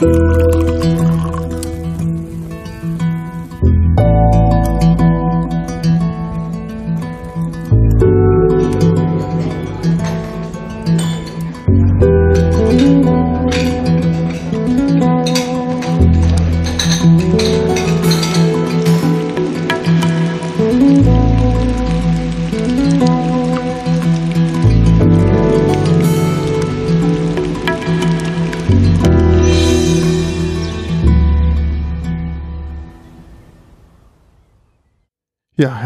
[0.00, 0.27] Ja,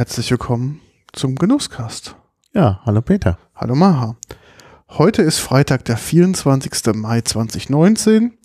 [0.03, 0.81] herzlich willkommen
[1.13, 2.17] zum Genusscast.
[2.53, 3.39] Ja, hallo Peter.
[3.55, 4.17] Hallo Maha.
[4.89, 6.93] Heute ist Freitag, der 24.
[6.97, 8.37] Mai 2019.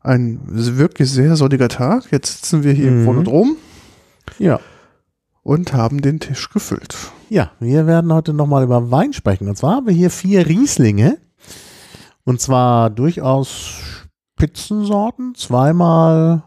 [0.00, 2.10] Ein wirklich sehr sonniger Tag.
[2.10, 3.00] Jetzt sitzen wir hier Mhm.
[3.00, 3.56] im Phonodrom
[4.38, 4.60] Ja.
[5.42, 6.96] und haben den Tisch gefüllt.
[7.28, 9.46] Ja, wir werden heute nochmal über Wein sprechen.
[9.46, 11.18] Und zwar haben wir hier vier Rieslinge.
[12.24, 15.34] Und zwar durchaus Spitzensorten.
[15.34, 16.44] Zweimal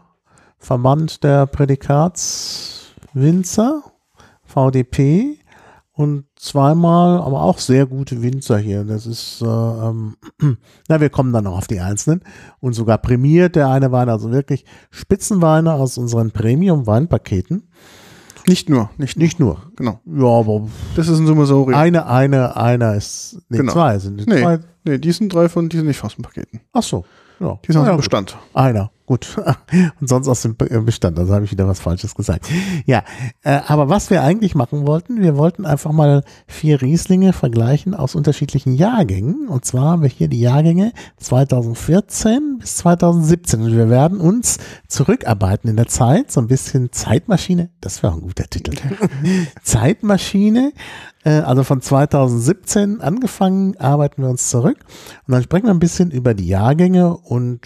[0.58, 3.84] Verband der Prädikatswinzer,
[4.52, 5.38] VDP.
[5.94, 8.82] Und zweimal, aber auch sehr gute Winzer hier.
[8.84, 10.16] Das ist, äh, ähm,
[10.88, 12.22] na, wir kommen dann noch auf die Einzelnen.
[12.60, 17.68] Und sogar prämiert der eine Wein, also wirklich Spitzenweine aus unseren Premium-Weinpaketen.
[18.48, 19.58] Nicht nur, nicht, Nicht nur.
[19.76, 20.00] Genau.
[20.06, 21.78] Ja, aber Das ist ein Summesorium.
[21.78, 23.72] eine, eine, einer ist, nee, Genau.
[23.72, 24.26] zwei sind es.
[24.26, 24.58] Nee, Zwei.
[24.84, 26.60] nee, die sind drei von diesen nicht Fastenpaketen.
[26.72, 27.04] Ach so,
[27.38, 27.58] ja.
[27.64, 27.98] Die sind aus ja, dem gut.
[27.98, 28.36] Bestand.
[28.54, 29.36] Einer, gut.
[30.00, 32.46] Und sonst aus dem äh, Bestand, also habe ich wieder was Falsches gesagt.
[32.86, 33.04] Ja,
[33.42, 38.14] äh, aber was wir eigentlich machen wollten, wir wollten einfach mal vier Rieslinge vergleichen aus
[38.14, 39.48] unterschiedlichen Jahrgängen.
[39.48, 43.60] Und zwar haben wir hier die Jahrgänge 2014 bis 2017.
[43.60, 48.20] Und wir werden uns zurückarbeiten in der Zeit, so ein bisschen Zeitmaschine, das wäre ein
[48.22, 48.72] guter Titel.
[49.62, 50.72] Zeitmaschine,
[51.30, 54.78] also von 2017 angefangen, arbeiten wir uns zurück.
[55.26, 57.60] Und dann sprechen wir ein bisschen über die Jahrgänge und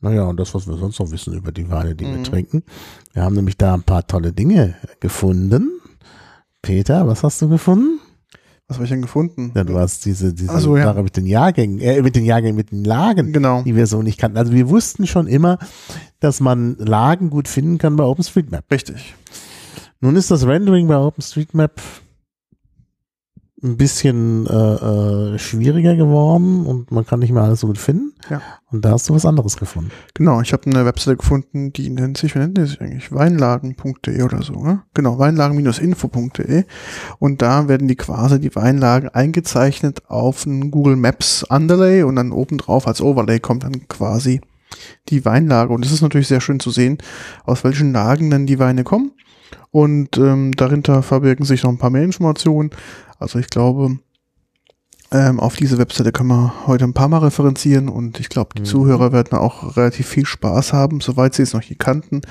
[0.00, 2.24] naja, und das, was wir sonst noch wissen über die Weine, die wir Mhm.
[2.24, 2.62] trinken.
[3.12, 5.70] Wir haben nämlich da ein paar tolle Dinge gefunden.
[6.62, 8.00] Peter, was hast du gefunden?
[8.68, 9.52] Was habe ich denn gefunden?
[9.54, 10.84] Ja, du hast diese, diese so, ja.
[10.84, 13.62] Sache mit den Jahrgängen, äh, mit den Jahrgängen, mit den Lagen, Genau.
[13.62, 14.38] die wir so nicht kannten.
[14.38, 15.58] Also wir wussten schon immer,
[16.20, 18.64] dass man Lagen gut finden kann bei OpenStreetMap.
[18.70, 19.14] Richtig.
[20.00, 21.72] Nun ist das Rendering bei OpenStreetMap
[23.64, 24.52] ein bisschen äh,
[25.34, 28.12] äh, schwieriger geworden und man kann nicht mehr alles so gut finden.
[28.28, 28.42] Ja.
[28.70, 29.90] Und da hast du was anderes gefunden.
[30.12, 33.10] Genau, ich habe eine Webseite gefunden, die nennt sich, wie nennt die sich eigentlich?
[33.10, 34.82] Weinlagen.de oder so, ne?
[34.92, 36.64] Genau, weinlagen-info.de.
[37.18, 42.32] Und da werden die quasi die Weinlagen eingezeichnet auf ein Google Maps Underlay und dann
[42.32, 44.42] obendrauf als Overlay kommt dann quasi
[45.08, 45.72] die Weinlage.
[45.72, 46.98] Und es ist natürlich sehr schön zu sehen,
[47.44, 49.12] aus welchen Lagen denn die Weine kommen.
[49.70, 52.70] Und ähm, dahinter verbirgen sich noch ein paar mehr Informationen.
[53.18, 53.98] Also ich glaube,
[55.12, 58.62] ähm, auf diese Webseite können wir heute ein paar Mal referenzieren und ich glaube, die
[58.62, 58.66] Mhm.
[58.66, 62.22] Zuhörer werden auch relativ viel Spaß haben, soweit sie es noch nie kannten,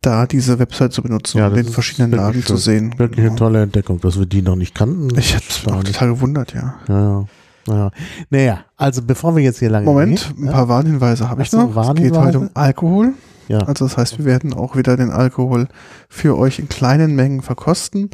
[0.00, 2.94] da diese Website zu benutzen Ja, und den verschiedenen Lagen zu sehen.
[2.98, 3.38] Wirklich eine Genau.
[3.38, 5.16] tolle Entdeckung, dass wir die noch nicht kannten.
[5.18, 6.74] Ich hätte mich auch total gewundert, ja.
[6.88, 7.24] Ja, ja.
[7.66, 7.90] Ja.
[8.28, 11.74] Naja, also bevor wir jetzt hier lange Moment, reden, ein paar Warnhinweise habe ich noch.
[11.74, 13.14] Es geht heute um Alkohol.
[13.48, 13.58] Ja.
[13.60, 15.68] Also das heißt, wir werden auch wieder den Alkohol
[16.08, 18.10] für euch in kleinen Mengen verkosten.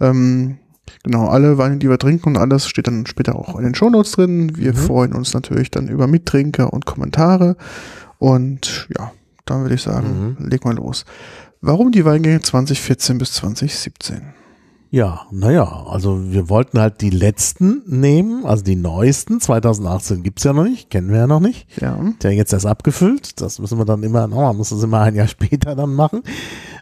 [0.00, 0.58] Ähm,
[1.04, 4.12] genau, alle Weine, die wir trinken und alles steht dann später auch in den Shownotes
[4.12, 4.56] drin.
[4.56, 4.76] Wir Mhm.
[4.76, 7.56] freuen uns natürlich dann über Mittrinker und Kommentare.
[8.18, 9.12] Und ja,
[9.44, 10.46] dann würde ich sagen, Mhm.
[10.48, 11.04] leg mal los.
[11.60, 14.22] Warum die Weingänge 2014 bis 2017?
[14.90, 19.38] Ja, naja, also wir wollten halt die letzten nehmen, also die neuesten.
[19.38, 21.68] 2018 gibt's ja noch nicht, kennen wir ja noch nicht.
[21.78, 23.40] Ja, Der jetzt erst abgefüllt.
[23.40, 26.22] Das müssen wir dann immer, oh, man muss das immer ein Jahr später dann machen.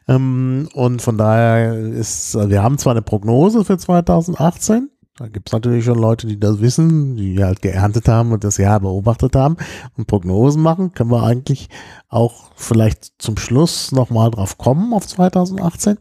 [0.07, 4.89] Ähm, und von daher ist, wir haben zwar eine Prognose für 2018.
[5.19, 8.81] Da gibt's natürlich schon Leute, die das wissen, die halt geerntet haben und das Jahr
[8.81, 9.57] beobachtet haben
[9.97, 10.93] und Prognosen machen.
[10.93, 11.71] Können wir eigentlich
[12.09, 15.97] auch vielleicht zum Schluss nochmal drauf kommen auf 2018.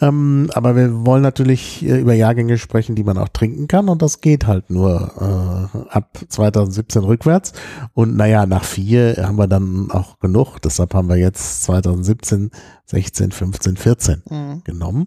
[0.00, 4.02] Ähm, aber wir wollen natürlich äh, über Jahrgänge sprechen, die man auch trinken kann und
[4.02, 7.52] das geht halt nur äh, ab 2017 rückwärts.
[7.92, 10.58] Und naja, nach vier haben wir dann auch genug.
[10.60, 12.50] Deshalb haben wir jetzt 2017,
[12.86, 14.62] 16, 15, 14 Mhm.
[14.64, 15.06] genommen.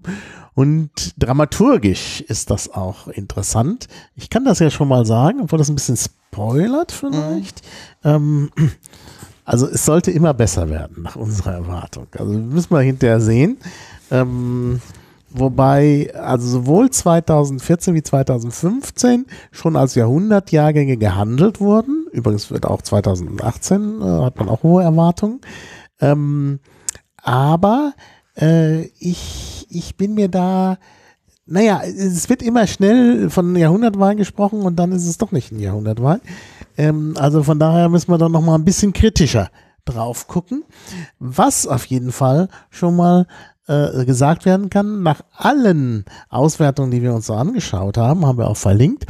[0.53, 0.89] Und
[1.21, 3.87] dramaturgisch ist das auch interessant.
[4.15, 7.61] Ich kann das ja schon mal sagen, obwohl das ein bisschen spoilert vielleicht.
[8.03, 8.49] Ähm,
[9.45, 12.07] also es sollte immer besser werden nach unserer Erwartung.
[12.17, 13.57] Also müssen wir hinterher sehen.
[14.11, 14.81] Ähm,
[15.29, 22.07] wobei also sowohl 2014 wie 2015 schon als Jahrhundertjahrgänge gehandelt wurden.
[22.11, 25.41] Übrigens wird auch 2018 äh, hat man auch hohe Erwartungen.
[25.99, 26.59] Ähm,
[27.21, 27.93] aber
[28.39, 30.77] äh, ich, ich bin mir da,
[31.45, 35.59] naja, es wird immer schnell von Jahrhundertwein gesprochen und dann ist es doch nicht ein
[35.59, 36.21] Jahrhundertwein.
[36.77, 39.49] Ähm, also von daher müssen wir dann noch mal ein bisschen kritischer
[39.85, 40.63] drauf gucken.
[41.19, 43.25] Was auf jeden Fall schon mal
[43.67, 48.47] äh, gesagt werden kann, nach allen Auswertungen, die wir uns so angeschaut haben, haben wir
[48.47, 49.05] auch verlinkt,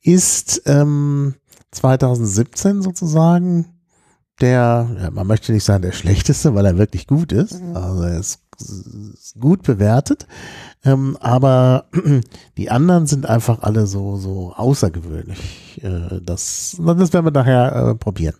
[0.00, 1.34] ist ähm,
[1.72, 3.66] 2017 sozusagen
[4.40, 7.62] der, ja, man möchte nicht sagen der schlechteste, weil er wirklich gut ist.
[7.62, 7.76] Mhm.
[7.76, 10.26] Also er ist, ist gut bewertet.
[10.84, 11.86] Ähm, aber
[12.56, 15.80] die anderen sind einfach alle so, so außergewöhnlich.
[15.82, 18.34] Äh, das, das werden wir nachher äh, probieren.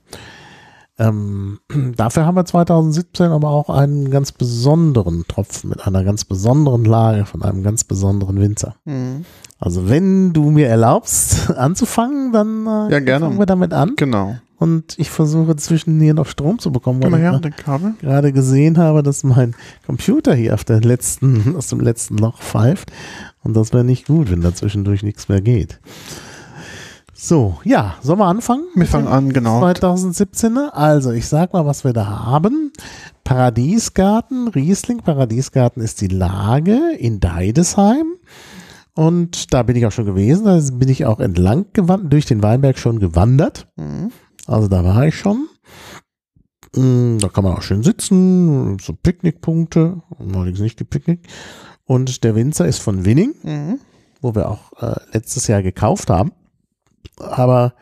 [1.03, 1.59] Ähm,
[1.97, 7.25] dafür haben wir 2017 aber auch einen ganz besonderen Tropfen mit einer ganz besonderen Lage
[7.27, 8.77] von einem ganz besonderen Winzer.
[8.85, 9.25] Mhm.
[9.59, 13.27] Also wenn du mir erlaubst anzufangen, dann äh, ja, gerne.
[13.27, 13.95] fangen wir damit an.
[13.97, 14.37] Genau.
[14.59, 17.95] Und ich versuche zwischen hier noch Strom zu bekommen, weil ja, ich Kabel.
[18.01, 22.93] gerade gesehen habe, dass mein Computer hier auf der letzten, aus dem letzten Loch pfeift.
[23.43, 25.81] Und das wäre nicht gut, wenn da zwischendurch nichts mehr geht.
[27.25, 28.65] So, ja, sollen wir anfangen?
[28.75, 29.61] Wir fangen an, genau.
[29.61, 30.59] 2017.
[30.59, 32.73] Also, ich sag mal, was wir da haben.
[33.23, 38.15] Paradiesgarten, Riesling Paradiesgarten ist die Lage in Deidesheim.
[38.97, 40.47] Und da bin ich auch schon gewesen.
[40.47, 43.69] Da bin ich auch entlang gewandert, durch den Weinberg schon gewandert.
[43.77, 44.11] Mhm.
[44.49, 45.47] Also da war ich schon.
[46.75, 51.29] Mm, da kann man auch schön sitzen, so Picknickpunkte, allerdings nicht gepicknickt.
[51.85, 53.79] Und der Winzer ist von Winning, mhm.
[54.21, 56.33] wo wir auch äh, letztes Jahr gekauft haben
[57.19, 57.75] aber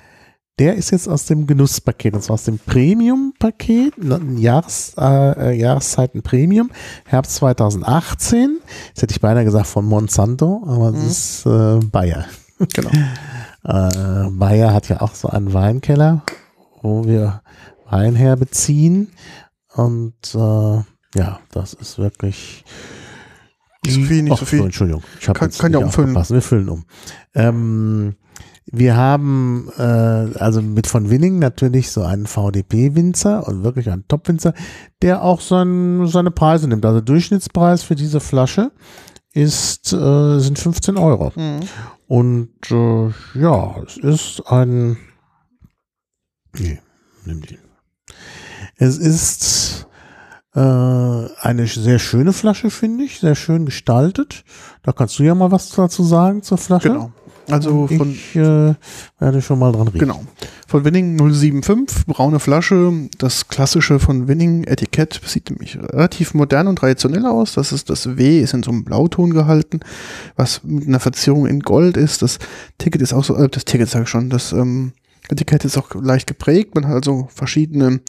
[0.60, 3.94] der ist jetzt aus dem Genusspaket, und zwar aus dem Premium-Paket,
[4.36, 6.70] Jahres, äh, Jahreszeiten Premium,
[7.06, 8.58] Herbst 2018.
[8.88, 11.08] Jetzt hätte ich beinahe gesagt von Monsanto, aber es mhm.
[11.08, 12.26] ist äh, Bayer.
[12.74, 12.90] Genau.
[13.64, 16.22] äh, Bayer hat ja auch so einen Weinkeller,
[16.82, 17.40] wo wir
[17.88, 19.12] Wein herbeziehen.
[19.72, 22.66] Und äh, ja, das ist wirklich.
[23.86, 24.60] Nicht so viel, nicht Och, so viel.
[24.60, 26.14] Entschuldigung, ich kann, kann ja umfüllen.
[26.14, 26.84] Wir füllen um.
[27.34, 28.16] Ähm,
[28.72, 34.54] wir haben äh, also mit von Winning natürlich so einen VDP-Winzer und wirklich einen Top-Winzer,
[35.02, 36.86] der auch sein, seine Preise nimmt.
[36.86, 38.70] Also Durchschnittspreis für diese Flasche
[39.32, 41.32] ist äh, sind 15 Euro.
[41.34, 41.60] Mhm.
[42.06, 44.96] Und äh, ja, es ist ein
[46.56, 46.80] nee,
[47.24, 47.58] nimm die.
[48.76, 49.86] Es ist
[50.54, 54.44] äh, eine sehr schöne Flasche, finde ich, sehr schön gestaltet.
[54.82, 56.88] Da kannst du ja mal was dazu sagen zur Flasche.
[56.88, 57.12] Genau.
[57.52, 58.10] Also von.
[58.12, 58.74] Ich äh,
[59.18, 59.98] werde schon mal dran reden.
[59.98, 60.24] Genau.
[60.66, 62.92] Von Winning 075, braune Flasche.
[63.18, 67.54] Das klassische von Winning Etikett sieht nämlich relativ modern und traditionell aus.
[67.54, 69.80] Das ist das W, ist in so einem Blauton gehalten,
[70.36, 72.22] was mit einer Verzierung in Gold ist.
[72.22, 72.38] Das
[72.78, 74.92] Ticket ist auch so, äh, das Ticket sage ich schon, das ähm,
[75.28, 76.74] Etikett ist auch leicht geprägt.
[76.74, 78.00] Man hat also verschiedene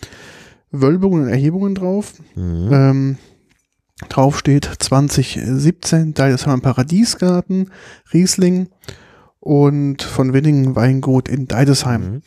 [0.72, 2.14] Wölbungen und Erhebungen drauf.
[2.36, 2.70] Mhm.
[2.72, 3.18] Ähm,
[4.10, 7.70] drauf steht 2017, da ist ein Paradiesgarten,
[8.14, 8.68] Riesling
[9.42, 12.02] und von Winningen Weingut in Deidesheim.
[12.02, 12.22] Mhm.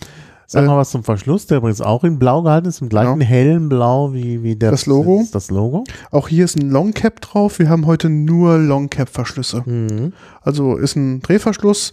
[0.47, 3.19] Sag mal äh, was zum Verschluss, der übrigens auch in Blau gehalten ist, im gleichen
[3.19, 3.25] genau.
[3.25, 5.25] hellen Blau wie, wie der, das Logo.
[5.33, 5.85] das Logo.
[6.11, 7.59] Auch hier ist ein Long Cap drauf.
[7.59, 9.63] Wir haben heute nur Long Cap Verschlüsse.
[9.65, 10.13] Mhm.
[10.43, 11.93] Also ist ein Drehverschluss.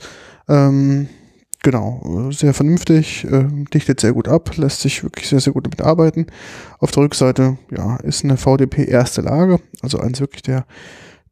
[0.50, 1.07] Ähm,
[1.63, 5.81] genau, sehr vernünftig, äh, dichtet sehr gut ab, lässt sich wirklich sehr, sehr gut damit
[5.81, 6.25] arbeiten.
[6.79, 10.65] Auf der Rückseite, ja, ist eine VDP erste Lage, also eins wirklich der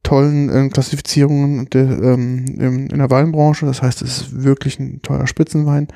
[0.03, 3.65] tollen äh, Klassifizierungen de, ähm, in, in der Weinbranche.
[3.65, 5.87] Das heißt, es ist wirklich ein teurer Spitzenwein.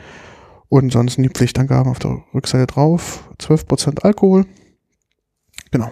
[0.70, 3.30] Und ansonsten die Pflichtangaben auf der Rückseite drauf.
[3.40, 4.46] 12% Alkohol.
[5.72, 5.92] Genau.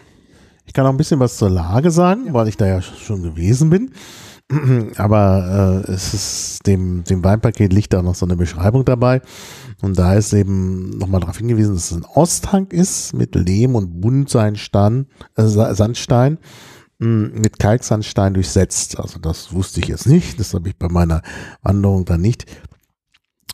[0.66, 2.34] Ich kann auch ein bisschen was zur Lage sagen, ja.
[2.34, 3.92] weil ich da ja schon gewesen bin.
[4.98, 9.22] Aber äh, es ist dem, dem Weinpaket liegt da noch so eine Beschreibung dabei.
[9.82, 14.02] Und da ist eben nochmal darauf hingewiesen, dass es ein Osthang ist mit Lehm und
[14.02, 15.08] Buntsandstein.
[15.36, 16.38] Äh, Sandstein
[17.02, 19.00] mit Kalksandstein durchsetzt.
[19.00, 20.40] Also das wusste ich jetzt nicht.
[20.40, 21.22] Das habe ich bei meiner
[21.64, 22.46] Wanderung dann nicht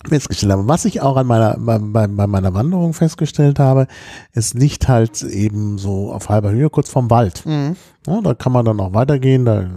[0.06, 0.68] festgestellt habe.
[0.68, 3.88] Was ich auch an meiner, bei, bei meiner Wanderung festgestellt habe,
[4.34, 7.46] es liegt halt eben so auf halber Höhe kurz vom Wald.
[7.46, 7.76] Mhm.
[8.06, 9.70] Ja, da kann man dann auch weitergehen, da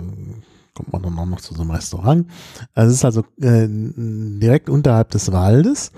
[0.74, 2.26] kommt man dann auch noch zu so einem Restaurant.
[2.74, 5.92] Also es ist also äh, direkt unterhalb des Waldes.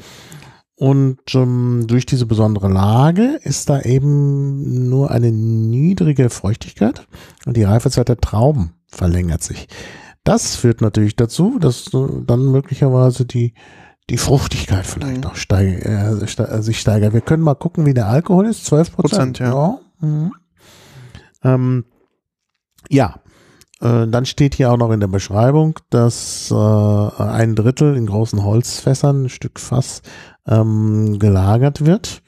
[0.82, 7.06] Und ähm, durch diese besondere Lage ist da eben nur eine niedrige Feuchtigkeit
[7.46, 9.68] und die Reifezeit der Trauben verlängert sich.
[10.24, 13.54] Das führt natürlich dazu, dass äh, dann möglicherweise die,
[14.10, 15.20] die Fruchtigkeit vielleicht mhm.
[15.20, 17.12] noch steig, äh, ste sich steigert.
[17.12, 18.64] Wir können mal gucken, wie der Alkohol ist.
[18.64, 19.50] 12 Prozent, ja.
[19.50, 19.78] Ja.
[20.00, 20.32] Mhm.
[21.44, 21.84] Ähm,
[22.90, 23.21] ja.
[23.82, 28.44] Äh, dann steht hier auch noch in der Beschreibung, dass äh, ein Drittel in großen
[28.44, 30.02] Holzfässern, ein Stück Fass,
[30.46, 32.22] ähm, gelagert wird.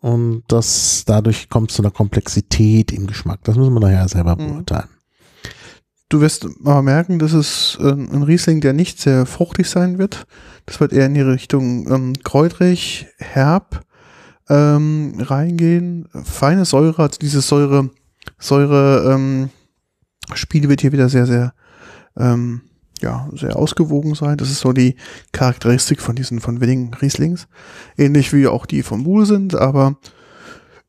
[0.00, 3.40] Und das dadurch kommt zu einer Komplexität im Geschmack.
[3.44, 4.54] Das müssen wir nachher selber mhm.
[4.54, 4.88] beurteilen.
[6.08, 10.26] Du wirst aber merken, dass es äh, ein Riesling, der nicht sehr fruchtig sein wird.
[10.66, 13.82] Das wird eher in die Richtung ähm, kräutrig, herb,
[14.48, 16.08] ähm, reingehen.
[16.24, 17.90] Feine Säure, also diese Säure,
[18.38, 19.50] Säure ähm,
[20.34, 21.52] Spiel wird hier wieder sehr, sehr
[22.16, 22.62] ähm,
[23.00, 24.36] ja, sehr ausgewogen sein.
[24.38, 24.96] Das ist so die
[25.32, 27.46] Charakteristik von diesen von Winning Rieslings.
[27.96, 29.96] Ähnlich wie auch die vom Buhl sind, aber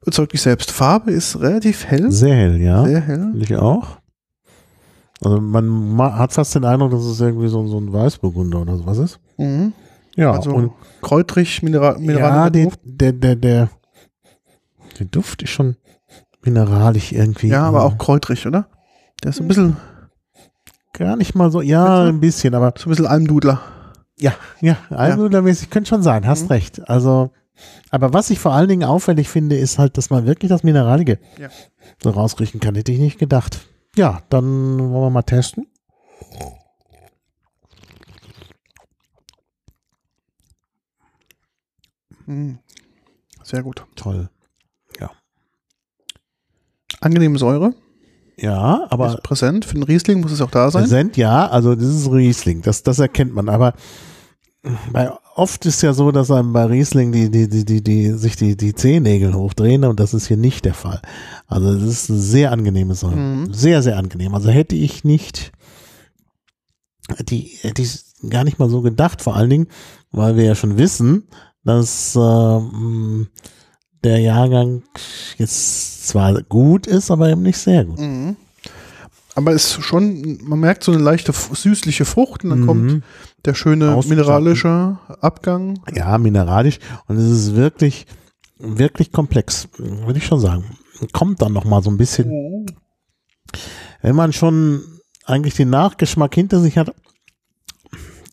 [0.01, 0.72] überzeugt mich selbst.
[0.72, 2.12] Farbe ist relativ hell.
[2.12, 2.84] Sehr hell, ja.
[2.86, 3.31] Sehr hell.
[3.36, 4.00] Ich auch.
[5.22, 8.77] Also man ma- hat fast den Eindruck, dass es irgendwie so, so ein Weißburgunder oder
[8.77, 9.19] sowas ist.
[9.38, 9.74] Mhm.
[10.15, 13.69] Ja, also und kräutrig, Mineral, ja, die, der, der, der,
[14.98, 15.75] der Duft ist schon
[16.41, 17.48] mineralisch irgendwie.
[17.50, 18.67] ja, aber auch kräutrig, oder?
[19.23, 19.77] Der ist so ein bisschen,
[20.93, 23.61] gar nicht mal so, ja, ein bisschen, aber so ein bisschen Almdudler.
[24.17, 26.47] ja, ja, Almdudlermäßig könnte schon sein, hast Mhm.
[26.51, 26.89] recht.
[26.89, 27.31] Also,
[27.89, 31.19] aber was ich vor allen Dingen auffällig finde, ist halt, dass man wirklich das Mineralige
[31.38, 31.49] Ja.
[32.01, 32.75] so rausriechen kann.
[32.75, 33.67] Hätte ich nicht gedacht.
[33.95, 35.67] Ja, dann wollen wir mal testen.
[42.25, 42.59] Mhm.
[43.43, 43.85] Sehr gut.
[43.95, 44.29] Toll.
[47.01, 47.73] Angenehme Säure,
[48.41, 49.65] Ja, aber ist präsent.
[49.65, 50.84] Für den Riesling muss es auch da sein.
[50.84, 53.74] Präsent, ja, also das ist Riesling, das, das erkennt man, aber
[54.91, 58.36] bei, oft ist ja so, dass einem bei Riesling die, die, die, die, die, sich
[58.36, 61.01] die, die Zehennägel hochdrehen und das ist hier nicht der Fall.
[61.48, 63.15] Also das ist eine sehr angenehme Säure.
[63.15, 63.53] Mhm.
[63.53, 64.36] Sehr, sehr angenehm.
[64.36, 65.51] Also hätte ich nicht,
[67.22, 69.67] die, hätte ich gar nicht mal so gedacht, vor allen Dingen,
[70.12, 71.29] weil wir ja schon wissen,
[71.63, 73.27] dass ähm,
[74.03, 74.84] der Jahrgang
[75.38, 77.99] jetzt zwar gut ist, aber eben nicht sehr gut.
[77.99, 78.35] Mhm.
[79.35, 83.03] Aber es ist schon, man merkt so eine leichte süßliche Frucht und dann kommt Mhm.
[83.45, 85.79] der schöne mineralische Abgang.
[85.95, 86.79] Ja, mineralisch.
[87.07, 88.05] Und es ist wirklich,
[88.57, 90.65] wirklich komplex, würde ich schon sagen.
[91.13, 92.65] Kommt dann noch mal so ein bisschen,
[94.01, 94.81] wenn man schon
[95.25, 96.93] eigentlich den Nachgeschmack hinter sich hat,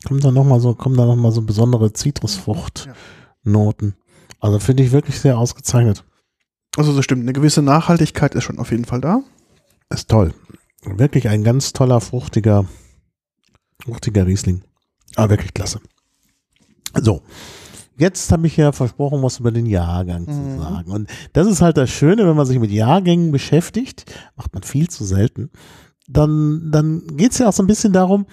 [0.04, 3.95] kommt dann noch mal so, kommen dann noch mal so besondere Zitrusfruchtnoten.
[4.40, 6.04] Also finde ich wirklich sehr ausgezeichnet.
[6.76, 9.23] Also das stimmt, eine gewisse Nachhaltigkeit ist schon auf jeden Fall da.
[9.90, 10.35] Ist toll.
[10.85, 12.66] Wirklich ein ganz toller, fruchtiger,
[13.83, 14.62] fruchtiger Riesling.
[15.16, 15.80] Aber wirklich klasse.
[16.95, 17.23] So.
[17.99, 20.59] Jetzt habe ich ja versprochen, was über den Jahrgang zu Mhm.
[20.59, 20.90] sagen.
[20.92, 24.04] Und das ist halt das Schöne, wenn man sich mit Jahrgängen beschäftigt,
[24.37, 25.50] macht man viel zu selten,
[26.06, 28.26] dann, dann geht es ja auch so ein bisschen darum,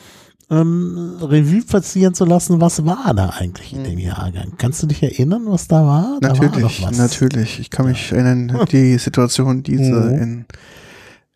[0.61, 4.53] ähm, Revue passieren zu lassen, was war da eigentlich in dem Jahrgang?
[4.57, 6.17] Kannst du dich erinnern, was da war?
[6.21, 6.97] Da war natürlich, was.
[6.97, 7.59] natürlich.
[7.59, 10.21] Ich kann mich erinnern, die Situation, die Mhm.
[10.21, 10.45] in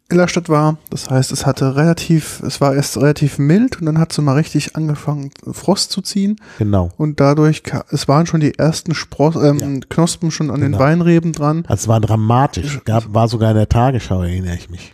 [0.10, 0.78] Illerstadt war.
[0.90, 4.36] Das heißt, es hatte relativ, es war erst relativ mild und dann hat es mal
[4.36, 6.38] richtig angefangen, Frost zu ziehen.
[6.60, 6.92] Genau.
[6.96, 10.84] Und dadurch, es waren schon die ersten Spros ähm, Knospen schon an den Genau.
[10.84, 11.66] Weinreben dran.
[11.68, 12.80] Das war dramatisch.
[12.86, 14.94] Gab, war sogar in der Tagesschau, erinnere ich mich.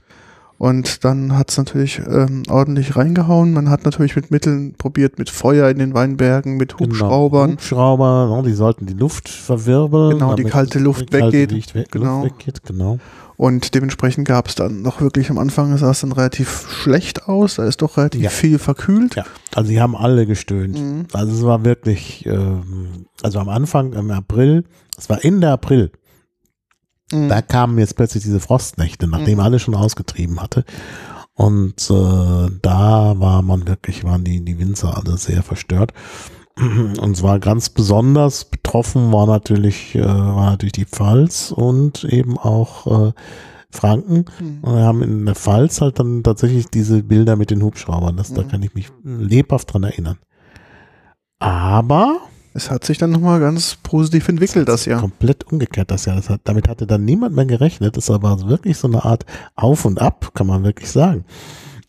[0.63, 3.51] Und dann hat es natürlich ähm, ordentlich reingehauen.
[3.51, 7.50] Man hat natürlich mit Mitteln probiert, mit Feuer in den Weinbergen, mit Hubschraubern.
[7.50, 7.60] Genau.
[7.60, 10.12] Hubschrauber, ne, die sollten die Luft verwirbeln.
[10.12, 11.51] Genau, die kalte Luft die kalte weggeht.
[11.51, 12.22] Luft weg- Genau.
[12.24, 12.98] Luft weggeht, genau.
[13.36, 17.55] Und dementsprechend gab es dann noch wirklich am Anfang sah es dann relativ schlecht aus.
[17.55, 18.29] Da ist doch relativ Ja.
[18.29, 19.15] viel verkühlt.
[19.15, 20.79] Ja, also sie haben alle gestöhnt.
[20.79, 21.08] Mhm.
[21.12, 24.63] Also es war wirklich, ähm, also am Anfang im April,
[24.98, 25.91] es war Ende April,
[27.13, 27.29] Mhm.
[27.29, 29.43] da kamen jetzt plötzlich diese Frostnächte, nachdem Mhm.
[29.43, 30.65] alle schon ausgetrieben hatte.
[31.36, 35.93] Und äh, da war man wirklich, waren die, die Winzer alle sehr verstört.
[36.55, 43.08] Und zwar ganz besonders betroffen war natürlich, äh, war natürlich die Pfalz und eben auch
[43.08, 43.12] äh,
[43.72, 44.25] Franken.
[44.39, 44.60] Mhm.
[44.62, 48.15] Und wir haben in der Pfalz halt dann tatsächlich diese Bilder mit den Hubschraubern.
[48.17, 48.48] Das, Da Mhm.
[48.50, 50.20] kann ich mich lebhaft dran erinnern.
[51.39, 52.17] Aber
[52.53, 55.00] Es hat sich dann nochmal ganz positiv entwickelt, das Jahr.
[55.01, 56.15] komplett umgekehrt das Jahr.
[56.15, 57.98] Das hat, damit hatte dann niemand mehr gerechnet.
[57.98, 61.25] Das war wirklich so eine Art Auf und Ab, kann man wirklich sagen.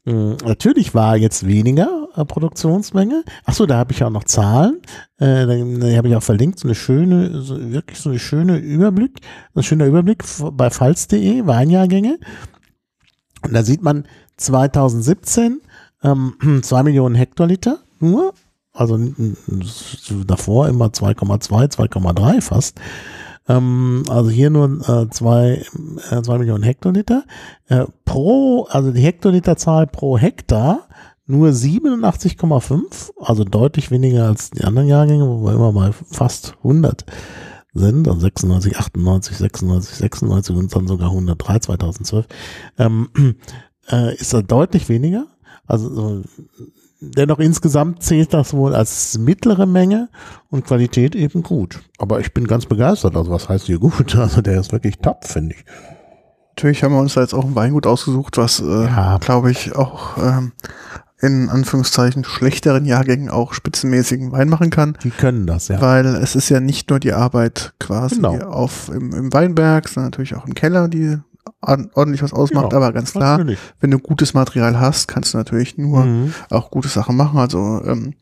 [0.05, 3.25] Mm, Natürlich war jetzt weniger äh, Produktionsmenge.
[3.45, 4.81] Achso, da habe ich auch noch Zahlen.
[5.19, 6.59] Äh, da die habe ich auch verlinkt.
[6.59, 9.21] So eine schöne, so, wirklich so eine schöne Überblick,
[9.55, 12.19] ein schöner Überblick bei Pfalz.de, Weinjahrgänge.
[13.43, 14.07] Und da sieht man
[14.39, 15.61] 2017
[16.03, 18.33] ähm, 2 Millionen Hektoliter nur.
[18.75, 18.99] Also
[20.27, 22.81] davor immer 2,2, 2,3 fast.
[23.49, 25.65] Ähm, also hier nur 2 zwei,
[26.11, 27.25] äh, zwei Millionen Hektoliter.
[27.69, 30.89] Äh, pro, also die Hektoliterzahl pro Hektar
[31.27, 37.07] nur 87,5, also deutlich weniger als die anderen Jahrgänge, wo wir immer bei fast 100
[37.73, 42.27] sind, also 96, 98, 96, 96 und dann sogar 103 2012,
[42.79, 43.09] ähm,
[43.91, 45.27] äh, ist da deutlich weniger.
[45.67, 46.23] Also so,
[47.17, 50.09] dennoch insgesamt zählt das wohl als mittlere Menge
[50.51, 51.81] und Qualität eben gut.
[51.99, 53.17] Aber ich bin ganz begeistert.
[53.17, 54.15] Also was heißt hier gut?
[54.25, 55.65] Also der ist wirklich top, finde ich.
[56.57, 59.19] Natürlich haben wir uns da jetzt auch ein Weingut ausgesucht, was, äh, Ja.
[59.19, 60.53] glaube ich, auch ähm,
[61.21, 64.97] in Anführungszeichen schlechteren Jahrgängen auch spitzenmäßigen Wein machen kann.
[65.03, 65.81] Die können das, ja.
[65.81, 68.37] Weil es ist ja nicht nur die Arbeit quasi Genau.
[68.45, 71.19] auf im, im Weinberg, sondern natürlich auch im Keller, die
[71.61, 72.73] ordentlich was ausmacht.
[72.73, 73.59] Ja, aber ganz klar, Natürlich.
[73.81, 76.35] wenn du gutes Material hast, kannst du natürlich nur Mhm.
[76.51, 77.39] auch gute Sachen machen.
[77.39, 78.15] Also ähm,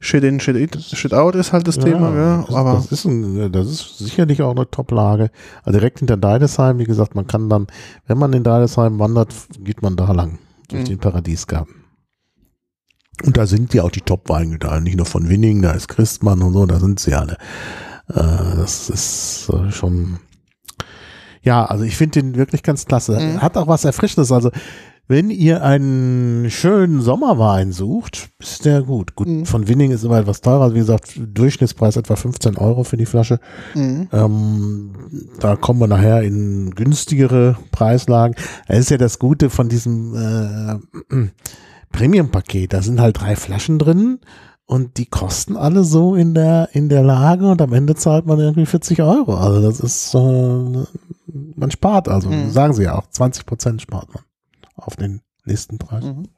[0.00, 3.04] Shit in, Shit, in, Shit out ist halt das Thema, ja, das, aber das, ist
[3.06, 5.30] ein, das ist sicherlich auch eine Top-Lage.
[5.62, 7.66] Also direkt hinter Deidesheim, wie gesagt, man kann dann,
[8.06, 10.86] wenn man in Deidesheim wandert, geht man da lang durch Mhm.
[10.88, 11.74] den Paradiesgarten.
[13.24, 16.42] Und da sind ja auch die Top-Weine da, nicht nur von Winning, da ist Christmann
[16.42, 17.38] und so, da sind sie alle.
[18.08, 18.14] Äh,
[18.56, 20.18] das ist äh, schon,
[21.44, 23.18] ja, also ich finde den wirklich ganz klasse.
[23.20, 23.40] Mhm.
[23.42, 24.32] Hat auch was Erfrischendes.
[24.32, 24.50] Also
[25.06, 29.14] wenn ihr einen schönen Sommerwein sucht, ist der gut.
[29.14, 29.44] Gut, Mhm.
[29.44, 30.72] von Winning ist immer etwas teurer.
[30.74, 33.38] Wie gesagt, Durchschnittspreis etwa 15 Euro für die Flasche.
[33.74, 34.08] mhm.
[34.12, 34.90] Ähm,
[35.40, 38.34] da kommen wir nachher in günstigere Preislagen.
[38.66, 40.78] Das ist ja das Gute von diesem äh,
[41.92, 42.72] Premium-Paket.
[42.72, 44.20] Da sind halt drei Flaschen drin
[44.66, 48.38] und die kosten alle so in der in der Lage und am Ende zahlt man
[48.38, 49.34] irgendwie 40 Euro.
[49.36, 50.84] Also das ist äh,
[51.56, 52.50] man spart also Mhm.
[52.50, 54.22] sagen sie ja auch 20 Prozent spart man
[54.76, 56.04] auf den Listenpreis.
[56.04, 56.28] Mhm.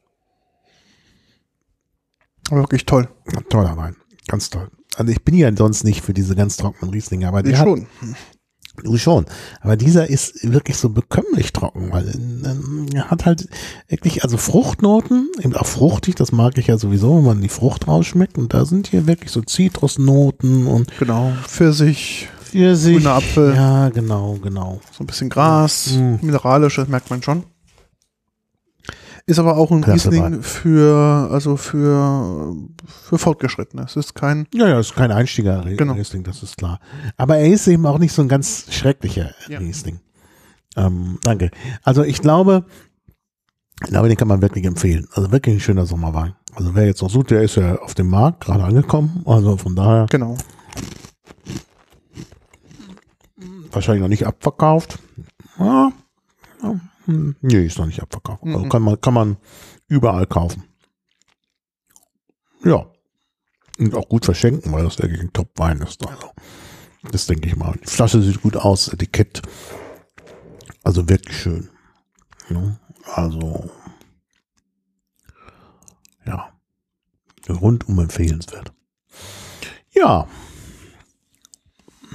[2.51, 3.09] Wirklich toll.
[3.49, 3.97] Toller Wein,
[4.29, 4.71] ganz toll.
[4.97, 7.67] Also ich bin ja sonst nicht für diese ganz trockenen Rieslinge, aber die Ich hat,
[7.67, 7.87] schon.
[8.85, 9.27] Du schon.
[9.61, 13.49] Aber dieser ist wirklich so bekömmlich trocken, weil ähm, er hat halt
[13.89, 17.89] wirklich, also Fruchtnoten, eben auch fruchtig, das mag ich ja sowieso, wenn man die Frucht
[17.89, 18.39] rausschmeckt.
[18.39, 21.33] Und da sind hier wirklich so Zitrusnoten und Genau.
[21.47, 22.97] Pfirsich, Pfirsich.
[22.97, 24.81] grüner Apfel, Ja, genau, genau.
[24.97, 26.19] so ein bisschen Gras, Mhm.
[26.23, 27.45] mineralisch, das merkt man schon.
[29.29, 32.55] Ist aber auch ein Klasse Riesling für, also für,
[32.87, 33.83] für Fortgeschrittene.
[33.83, 35.95] Es ist kein, Ja, ja, ist kein Einstieger Genau.
[35.95, 36.79] Riesling, das ist klar.
[37.17, 39.59] Aber er ist eben auch nicht so ein ganz schrecklicher Ja.
[39.59, 39.99] Riesling.
[40.77, 41.51] Ähm, danke.
[41.83, 42.67] Also ich glaube,
[43.83, 45.09] ich glaube, den kann man wirklich empfehlen.
[45.13, 46.37] Also wirklich ein schöner Sommerwein.
[46.55, 49.23] Also wer jetzt noch sucht, der ist ja auf dem Markt gerade angekommen.
[49.27, 50.37] Also von daher genau.
[53.73, 55.01] wahrscheinlich noch nicht abverkauft.
[55.59, 55.91] Ja,
[56.63, 58.43] ja, hm, nee, ist noch nicht abverkauft.
[58.45, 58.69] Also Mhm.
[58.69, 59.37] kann man, kann man
[59.89, 60.65] überall kaufen.
[62.65, 62.87] Ja.
[63.79, 66.07] Und auch gut verschenken, weil das wirklich ein Top-Wein ist.
[66.07, 66.31] Also,
[67.11, 67.75] das denke ich mal.
[67.83, 69.43] Die Flasche sieht gut aus, Etikett.
[70.83, 71.69] Also wirklich schön.
[72.49, 72.79] Ja,
[73.15, 73.71] also,
[76.25, 76.53] ja.
[77.49, 78.73] Rundum empfehlenswert.
[79.95, 80.27] Ja.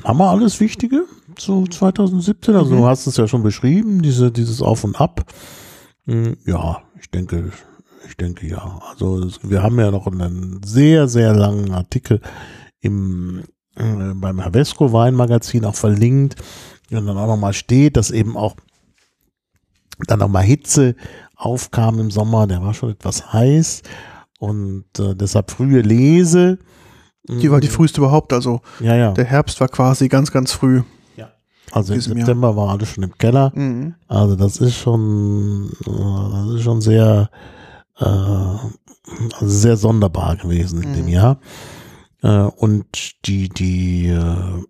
[0.04, 2.56] Haben wir alles Wichtige zu 2017?
[2.56, 2.78] Also Mhm.
[2.80, 5.26] du hast es ja schon beschrieben, diese, dieses Auf und Ab.
[6.06, 7.52] Hm, Ja, ich denke,
[8.08, 8.80] ich denke ja.
[8.92, 12.22] Also wir haben ja noch einen sehr, sehr langen Artikel
[12.80, 13.44] im,
[13.76, 16.36] äh, beim Havesco Weinmagazin auch verlinkt,
[16.92, 18.56] und dann auch nochmal steht, dass eben auch
[20.08, 20.96] dann nochmal Hitze
[21.38, 23.84] aufkam im Sommer, der war schon etwas heiß
[24.40, 26.60] und äh, deshalb frühe Lese.
[27.30, 28.34] Die war die früheste überhaupt.
[28.34, 29.12] Also Ja, ja.
[29.14, 30.82] der Herbst war quasi ganz, ganz früh.
[31.72, 32.26] Also im diesem Jahr.
[32.26, 33.52] September war alles schon im Keller.
[33.56, 33.96] Mhm.
[34.08, 37.30] Also das ist schon, äh, das ist schon sehr,
[38.00, 41.12] äh, also sehr sonderbar gewesen in dem Mhm.
[41.12, 41.40] Jahr.
[42.24, 44.64] Äh, und die, die, äh,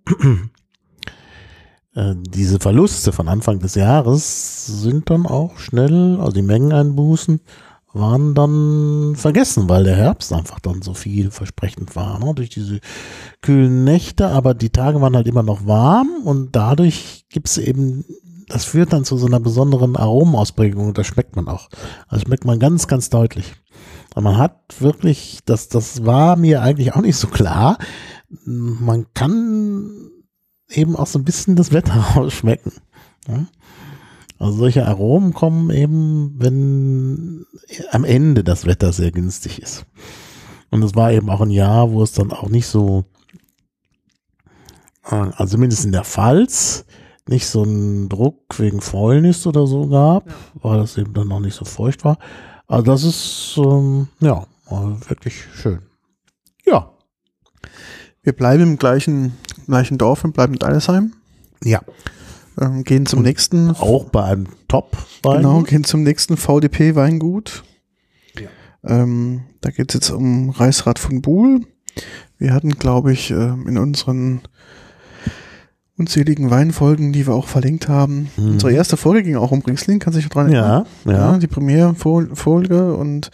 [1.95, 7.41] äh, diese Verluste von Anfang des Jahres sind dann auch schnell, also die Mengeneinbußen
[7.93, 12.33] waren dann vergessen, weil der Herbst einfach dann so viel versprechend war, ne?
[12.33, 12.79] durch diese
[13.41, 18.05] kühlen Nächte, aber die Tage waren halt immer noch warm und dadurch gibt's eben,
[18.47, 21.69] das führt dann zu so einer besonderen Aromenausprägung und das schmeckt man auch.
[22.07, 23.53] Also schmeckt man ganz, ganz deutlich.
[24.15, 27.77] Und man hat wirklich, das, das war mir eigentlich auch nicht so klar,
[28.45, 30.11] man kann
[30.69, 32.73] eben auch so ein bisschen das Wetter rausschmecken.
[33.27, 33.45] Ja?
[34.41, 37.45] Also solche Aromen kommen eben, wenn
[37.91, 39.85] am Ende das Wetter sehr günstig ist.
[40.71, 43.05] Und es war eben auch ein Jahr, wo es dann auch nicht so,
[45.05, 46.85] äh, also zumindest in der Pfalz,
[47.27, 50.25] nicht so einen Druck wegen Fäulnis oder so gab,
[50.55, 52.17] weil das eben dann noch nicht so feucht war.
[52.67, 54.47] Also das ist, ähm, ja,
[55.07, 55.81] wirklich schön.
[56.65, 56.89] Ja,
[58.23, 59.33] Wir bleiben im gleichen,
[59.67, 61.13] gleichen Dorf, wir bleiben in Deilesheim.
[61.63, 61.81] ja,
[62.61, 63.71] Ähm, gehen zum Und nächsten.
[63.71, 67.63] auch bei einem top Genau, gehen zum nächsten VDP-Weingut.
[68.39, 68.49] Ja.
[68.85, 71.61] Ähm, da geht es jetzt um Reichsrat von Buhl.
[72.37, 74.41] Wir hatten, glaube ich, ähm, in unseren
[76.01, 78.29] unzähligen Weinfolgen, die wir auch verlinkt haben.
[78.35, 78.53] Mhm.
[78.53, 80.85] Unsere erste Folge ging auch um Riesling, kann sich dran erinnern.
[81.05, 81.37] Ja, ja.
[81.37, 83.29] die Premiere-Folge und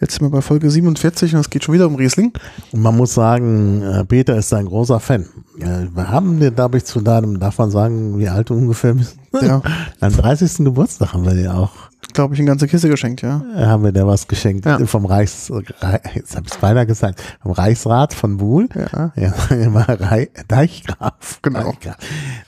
[0.00, 2.32] jetzt sind wir bei Folge 47 und es geht schon wieder um Riesling.
[2.72, 5.26] Und man muss sagen, äh, Peter ist ein großer Fan.
[5.56, 9.16] Wir haben dir, glaube ich, zu deinem, darf man sagen, wie alt du ungefähr bist?
[9.40, 9.62] Ja,
[10.00, 10.64] Am 30.
[10.64, 11.72] Geburtstag haben wir dir auch
[12.12, 13.42] glaube ich, eine ganze Kiste geschenkt, ja.
[13.56, 14.78] Äh, Haben wir da was geschenkt Ja.
[14.86, 18.68] vom Reichs, Re- jetzt habe ich es beinahe gesagt, vom Reichsrat von Buhl.
[18.74, 19.12] Ja.
[19.16, 21.40] Ja, immer Rei Deichgraf.
[21.42, 21.64] Genau.
[21.72, 21.96] Deichgraf.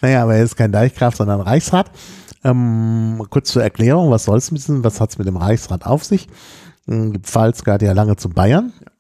[0.01, 1.91] Naja, aber er ist kein Deichgraf, sondern Reichsrat.
[2.45, 6.29] Ähm, kurz zur Erklärung, was soll's mit diesem, was hat's mit dem Reichsrat auf sich?
[6.89, 8.73] Ähm, Die Pfalz gehört ja lange zu Bayern.
[8.81, 8.91] Äh,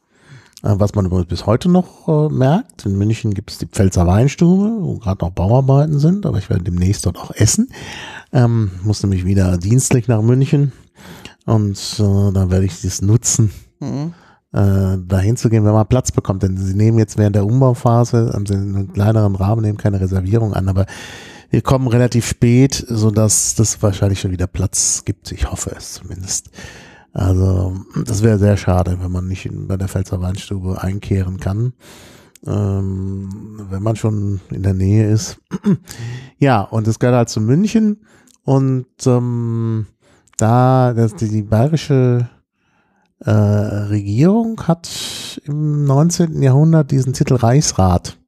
[0.66, 2.86] Was man übrigens bis heute noch äh, merkt.
[2.86, 6.64] In München gibt es die Pfälzer Weinstube, wo gerade noch Bauarbeiten sind, aber ich werde
[6.64, 7.68] demnächst dort auch essen.
[8.32, 10.72] Ähm, muss nämlich wieder dienstlich nach München.
[11.44, 13.50] Und äh, dann werde ich das nutzen,
[13.80, 14.14] Mhm.
[14.52, 16.42] äh, dahin zu gehen, wenn man Platz bekommt.
[16.42, 20.54] Denn sie nehmen jetzt während der Umbauphase, haben sie einen kleineren Rahmen, nehmen keine Reservierung
[20.54, 20.86] an, aber
[21.50, 25.30] wir kommen relativ spät, so dass das wahrscheinlich schon wieder Platz gibt.
[25.30, 26.48] Ich hoffe es zumindest.
[27.14, 27.74] Also
[28.04, 31.72] das wäre sehr schade, wenn man nicht in, bei der Pfälzer Weinstube einkehren kann,
[32.44, 35.38] ähm, wenn man schon in der Nähe ist.
[36.38, 38.04] ja, und es gehört halt zu München
[38.42, 39.86] und ähm,
[40.36, 42.28] da das, die, die bayerische
[43.20, 46.42] äh, Regierung hat im 19.
[46.42, 48.18] Jahrhundert diesen Titel Reichsrat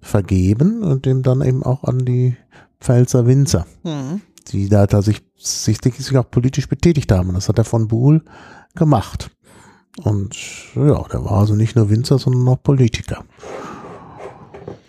[0.00, 2.36] vergeben und dem dann eben auch an die
[2.80, 4.22] Pfälzer Winzer, Mhm.
[4.48, 7.28] die da tatsächlich sich, sich auch politisch betätigt haben.
[7.28, 8.22] Und das hat er von Buhl
[8.74, 9.30] gemacht.
[10.02, 10.36] Und
[10.74, 13.24] ja, der war also nicht nur Winzer, sondern auch Politiker.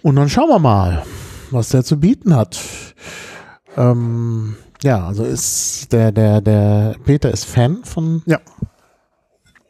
[0.01, 1.03] Und dann schauen wir mal,
[1.51, 2.59] was der zu bieten hat.
[3.77, 8.39] Ähm, ja, also ist der, der, der Peter ist Fan von, Ja.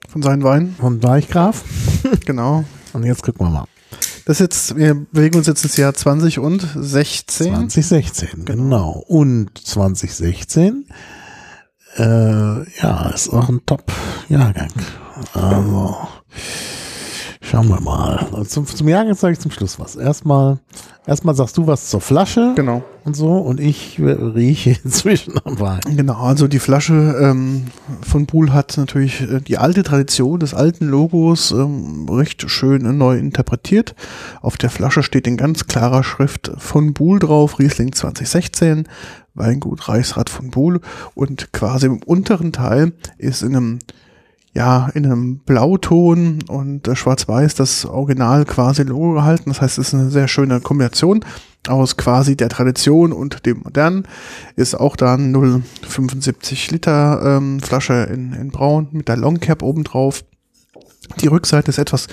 [0.10, 1.63] Von seinen Weinen, von Deichgraf.
[2.26, 2.63] genau.
[2.93, 3.65] Und jetzt gucken wir mal.
[4.25, 7.69] Das ist jetzt, wir bewegen uns jetzt ins Jahr 20 und 16.
[7.69, 9.03] 2016, genau.
[9.07, 10.88] Und 2016,
[11.97, 14.71] äh, ja, ist auch ein Top-Jahrgang.
[15.33, 16.07] Also,
[17.55, 18.27] schauen wir mal.
[18.33, 19.95] Also Zum, zum Jahrgang sage ich zum Schluss was.
[19.95, 20.59] Erstmal,
[21.07, 22.83] erstmal sagst du was zur Flasche Genau.
[23.05, 25.79] und so und ich rieche inzwischen am Wein.
[25.95, 27.67] Genau, also die Flasche ähm,
[28.01, 32.91] von Buhl hat natürlich äh, die alte Tradition des alten Logos ähm, recht schön äh,
[32.91, 33.95] neu interpretiert.
[34.41, 38.89] Auf der Flasche steht in ganz klarer Schrift von Buhl drauf, Riesling 2016,
[39.33, 40.81] Weingut Reichsrat von Buhl
[41.13, 43.79] und quasi im unteren Teil ist in einem
[44.55, 49.49] ja, in einem Blauton und äh, Schwarz-Weiß das Original quasi Logo gehalten.
[49.49, 51.23] Das heißt, es ist eine sehr schöne Kombination
[51.67, 54.07] aus quasi der Tradition und dem Modernen.
[54.55, 59.61] Ist auch da ein 0,75 Liter ähm, Flasche in, in Braun mit der Long Cap
[59.61, 60.23] oben drauf.
[61.19, 62.07] Die Rückseite ist etwas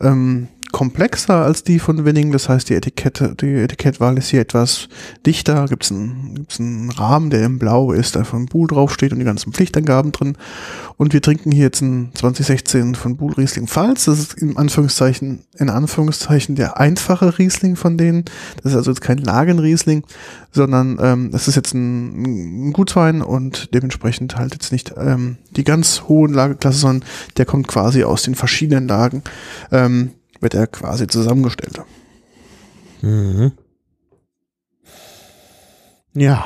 [0.00, 2.32] ähm, komplexer als die von Winning.
[2.32, 4.88] Das heißt, die Etikette, die Etikettwahl ist hier etwas
[5.24, 5.66] dichter.
[5.66, 9.20] Gibt es einen, gibt's einen Rahmen, der im Blau ist, da von Buhl draufsteht und
[9.20, 10.36] die ganzen Pflichtangaben drin.
[10.96, 14.06] Und wir trinken hier jetzt ein 2016 von Buhl Riesling Pfalz.
[14.06, 18.24] Das ist in Anführungszeichen, in Anführungszeichen der einfache Riesling von denen.
[18.64, 20.02] Das ist also jetzt kein Lagenriesling,
[20.50, 25.62] sondern ähm, das ist jetzt ein, ein Gutswein und dementsprechend halt jetzt nicht ähm, die
[25.62, 29.22] ganz hohen Lageklasse, sondern der kommt quasi aus den verschiedenen Lagen.
[29.70, 31.80] Ähm, wird er quasi zusammengestellt.
[33.02, 33.52] Mhm.
[36.14, 36.44] Ja,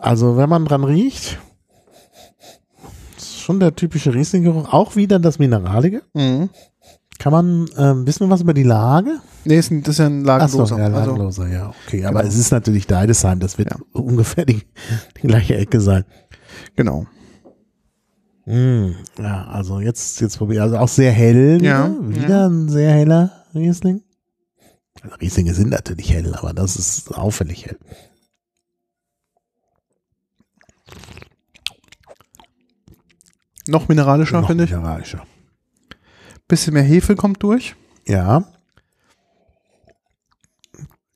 [0.00, 1.38] also wenn man dran riecht,
[3.16, 4.72] ist schon der typische Riesling-Geruch.
[4.72, 6.02] Auch wieder das Mineralige.
[6.14, 6.50] Mhm.
[7.18, 9.20] Kann man, ähm, wissen wir was über die Lage?
[9.44, 10.78] Nee, ist ein, das ist ja ein Ach so, Lagenloser.
[10.78, 12.04] ja, also, Lagenloser, ja, okay.
[12.06, 12.30] Aber Genau.
[12.32, 13.78] es ist natürlich Deidesheim, das wird Ja.
[13.92, 14.62] ungefähr die,
[15.22, 16.04] die gleiche Ecke sein.
[16.76, 17.06] genau.
[18.50, 21.62] Mm, ja, also jetzt, jetzt probier, also auch sehr hell.
[21.62, 22.46] Ja, Wieder, wieder ja.
[22.48, 24.02] ein sehr heller Riesling.
[25.02, 27.78] Also Rieslinge sind natürlich hell, aber das ist auffällig hell.
[33.68, 34.70] Noch mineralischer, finde ich.
[34.70, 35.24] mineralischer.
[36.48, 37.76] Bisschen mehr Hefe kommt durch.
[38.06, 38.44] Ja,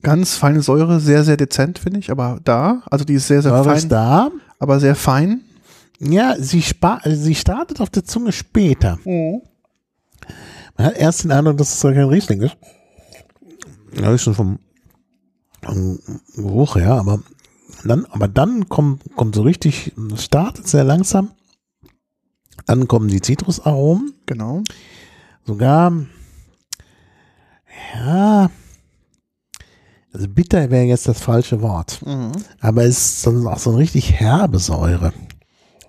[0.05, 2.83] Ganz feine Säure, sehr, sehr dezent, finde ich, aber da.
[2.91, 4.29] Also die ist sehr, sehr Säure fein, ist da.
[4.59, 5.41] aber sehr fein.
[5.99, 6.63] Ja, sie,
[7.05, 8.99] sie startet auf der Zunge später.
[10.77, 12.57] Man hat erst den Eindruck, dass es gar kein Riesling ist.
[13.93, 14.59] Ja, ist schon vom,
[15.61, 15.99] vom
[16.35, 17.21] Geruch her, aber
[17.83, 21.31] dann, aber dann kommt, kommt so richtig, startet sehr langsam.
[22.65, 24.13] Dann kommen die Zitrusaromen.
[24.25, 24.63] Genau.
[25.45, 25.93] Sogar,
[27.93, 28.49] ja,
[30.11, 32.01] also bitter wäre jetzt das falsche Wort.
[32.05, 32.31] Mhm.
[32.59, 35.13] Aber es ist dann auch so eine richtig herbe Säure.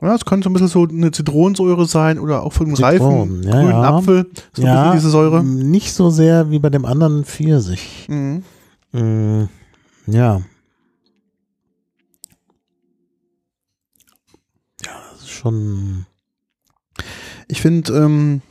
[0.07, 3.43] Ja, es könnte so ein bisschen so eine Zitronensäure sein oder auch von einem reifen
[3.43, 3.83] ja, grünen ja.
[3.97, 4.27] Apfel.
[4.53, 5.43] So ein bisschen diese Säure.
[5.43, 8.07] Nicht so sehr wie bei dem anderen Pfirsich.
[8.09, 8.45] Mhm.
[8.93, 9.49] Mm,
[10.07, 10.43] ja.
[14.85, 16.07] Ja, das ist schon.
[17.49, 18.43] Ich finde, ähm,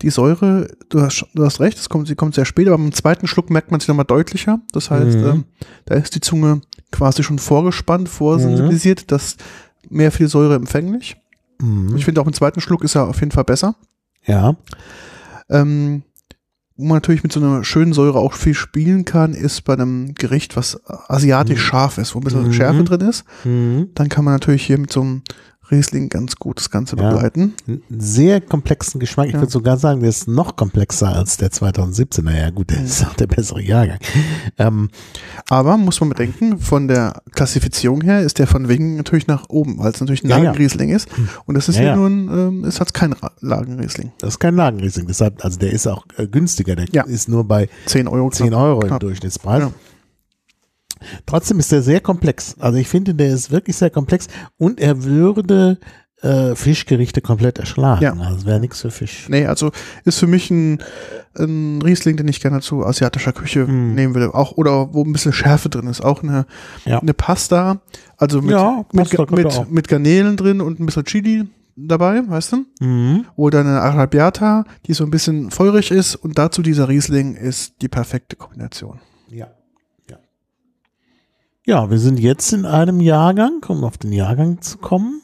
[0.00, 2.92] die Säure, du hast, du hast recht, es kommt, sie kommt sehr spät, aber beim
[2.92, 4.60] zweiten Schluck merkt man sie nochmal deutlicher.
[4.72, 5.26] Das heißt, Mhm.
[5.26, 5.44] ähm,
[5.84, 9.36] da ist die Zunge quasi schon vorgespannt, vorsensibilisiert, dass
[9.90, 11.16] mehr für die Säure empfänglich.
[11.60, 11.96] Mhm.
[11.96, 13.76] Ich finde auch im zweiten Schluck ist er auf jeden Fall besser.
[14.26, 14.56] Ja.
[15.48, 16.02] Ähm,
[16.76, 20.14] wo man natürlich mit so einer schönen Säure auch viel spielen kann, ist bei einem
[20.14, 21.64] Gericht, was asiatisch Mhm.
[21.66, 22.52] scharf ist, wo ein bisschen Mhm.
[22.52, 23.24] Schärfe drin ist.
[23.44, 23.90] Mhm.
[23.94, 25.22] Dann kann man natürlich hier mit so einem
[25.70, 27.10] Riesling ganz gut das Ganze Ja.
[27.10, 27.54] begleiten.
[27.66, 29.28] Einen sehr komplexen Geschmack.
[29.28, 29.40] Ich Ja.
[29.40, 32.36] würde sogar sagen, der ist noch komplexer als der 2017er.
[32.36, 32.84] Ja gut, der Mhm.
[32.86, 33.98] ist auch der bessere Jahrgang.
[34.58, 34.90] Ähm,
[35.48, 39.78] Aber muss man bedenken, von der Klassifizierung her ist der von Wingen natürlich nach oben,
[39.78, 40.44] weil es natürlich ein Ja, ja.
[40.44, 41.08] Lagenriesling ist.
[41.46, 41.96] Und das ist Ja, hier ja.
[41.96, 44.12] nur ein, ähm, ist halt kein Lagenriesling.
[44.18, 45.06] das ist kein Lagenriesling.
[45.06, 46.76] Deshalb, also der ist auch äh, günstiger.
[46.76, 47.04] Der Ja.
[47.04, 48.30] ist nur bei 10 Euro.
[48.30, 48.60] 10 knapp.
[48.60, 49.00] Euro im Knapp.
[49.00, 49.64] Durchschnittspreis.
[51.26, 52.56] Trotzdem ist der sehr komplex.
[52.58, 55.78] Also ich finde, der ist wirklich sehr komplex und er würde
[56.22, 58.02] äh, Fischgerichte komplett erschlagen.
[58.02, 58.12] Ja.
[58.14, 59.28] Also es wäre nichts für Fisch.
[59.28, 59.72] Nee, also
[60.04, 60.78] ist für mich ein,
[61.38, 63.94] ein Riesling, den ich gerne zu asiatischer Küche Mhm.
[63.94, 64.32] nehmen würde.
[64.34, 66.02] Auch, oder wo ein bisschen Schärfe drin ist.
[66.02, 66.46] Auch eine,
[66.86, 67.00] Ja.
[67.00, 67.82] eine Pasta,
[68.16, 69.30] also mit, Ja, mit, Pasta auch.
[69.30, 71.44] mit, mit Garnelen drin und ein bisschen Chili
[71.76, 72.64] dabei, weißt du?
[72.84, 73.26] Mhm.
[73.36, 77.88] Oder eine Arabiata, die so ein bisschen feurig ist und dazu dieser Riesling ist die
[77.88, 78.98] perfekte Kombination.
[79.28, 79.48] Ja.
[81.66, 85.22] Ja, wir sind jetzt in einem Jahrgang, um auf den Jahrgang zu kommen,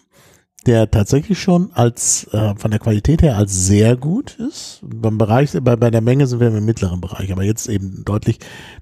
[0.65, 4.81] der tatsächlich schon als äh, von der Qualität her als sehr gut ist.
[4.83, 8.39] Beim Bereich, bei, bei der Menge sind wir im mittleren Bereich, aber jetzt eben deutlich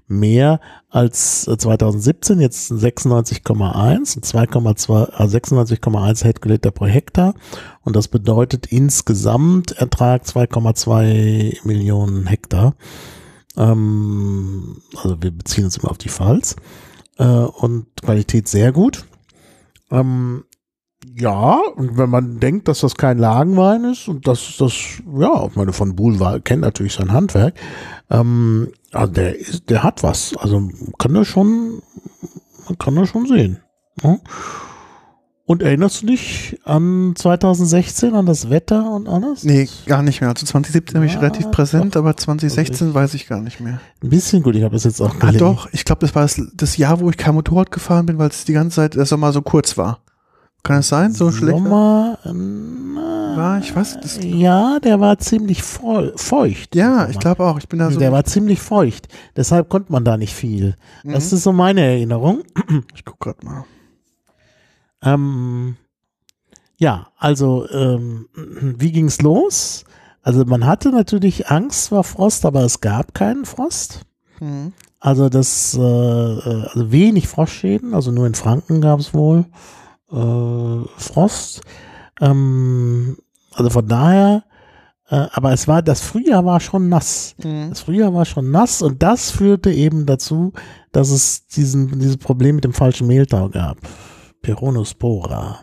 [0.07, 7.33] mehr als äh, 2017, jetzt 96,1 und 2,2, äh, 96,1 Hektoliter pro Hektar.
[7.81, 12.75] Und das bedeutet insgesamt Ertrag 2,2 Millionen Hektar.
[13.57, 16.55] Ähm, also wir beziehen uns immer auf die Pfalz.
[17.19, 19.05] Äh, und Qualität sehr gut.
[19.91, 20.45] Ähm,
[21.15, 24.73] ja, und wenn man denkt, dass das kein Lagenwein ist und dass das,
[25.17, 27.55] ja, ich meine, von Buhl war, kennt natürlich sein Handwerk,
[28.09, 30.35] ähm, also der ist, der hat was.
[30.37, 31.81] Also kann er schon,
[32.67, 33.59] man kann er schon sehen.
[34.03, 34.17] Ja?
[35.49, 39.43] Und erinnerst du dich an 2016, an das Wetter und alles?
[39.43, 40.29] Nee, gar nicht mehr.
[40.29, 42.01] Also 2017 habe ich Ja, relativ präsent, doch.
[42.01, 43.81] aber 2016 Also weiß ich gar nicht mehr.
[44.03, 45.39] Ein bisschen gut, ich habe es jetzt auch Ah, gelesen.
[45.39, 48.29] doch, ich glaube, das war das, das Jahr, wo ich kein Motorrad gefahren bin, weil
[48.29, 50.01] es die ganze Zeit der Sommer so kurz war.
[50.61, 51.13] Kann es sein?
[51.13, 51.57] So schlecht?
[51.57, 56.75] Sommer, äh, War, ich weiß, das- ja, der war ziemlich feu- feucht.
[56.75, 57.57] Ja, ich glaube auch.
[57.57, 57.97] Ich bin da so.
[57.97, 59.07] der war ziemlich feucht.
[59.35, 60.75] Deshalb konnte man da nicht viel.
[61.03, 61.37] Das Mhm.
[61.37, 62.43] ist so meine Erinnerung.
[62.93, 63.63] ich guck grad mal.
[65.01, 65.77] Ähm,
[66.77, 69.85] ja, also ähm, wie ging's los?
[70.21, 74.01] Also man hatte natürlich Angst vor Frost, aber es gab keinen Frost.
[74.39, 74.73] Mhm.
[74.99, 79.45] Also das, äh, äh, also wenig Frostschäden, also nur in Franken gab es wohl
[80.11, 81.61] äh, Frost.
[82.19, 83.17] Ähm,
[83.53, 84.43] also von daher,
[85.09, 87.35] äh, aber es war, das Frühjahr war schon nass.
[87.43, 87.69] Mhm.
[87.69, 90.51] Das Frühjahr war schon nass und das führte eben dazu,
[90.91, 93.77] dass es diesen, dieses Problem mit dem falschen Mehltau gab.
[94.41, 95.59] Peronospora.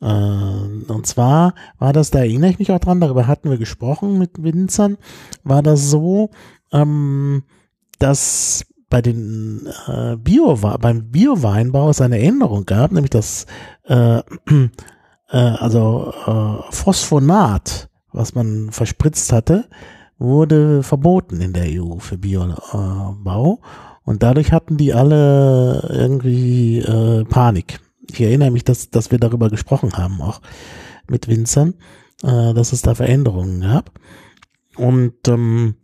[0.00, 4.18] Äh, und zwar war das, da erinnere ich mich auch dran, darüber hatten wir gesprochen
[4.18, 4.98] mit Winzern,
[5.44, 6.30] war das so,
[6.72, 7.44] ähm,
[7.98, 13.46] dass bei den äh, Bio beim Bioweinbau es eine Änderung gab, nämlich das
[13.84, 14.18] äh,
[15.32, 19.68] äh, also äh, Phosphonat, was man verspritzt hatte,
[20.18, 23.60] wurde verboten in der EU für Biobau
[24.04, 27.80] und dadurch hatten die alle irgendwie äh, Panik.
[28.10, 30.40] Ich erinnere mich, dass, dass wir darüber gesprochen haben, auch
[31.08, 31.74] mit Winzern,
[32.22, 33.92] äh, dass es da Veränderungen gab.
[34.76, 35.76] Und ähm,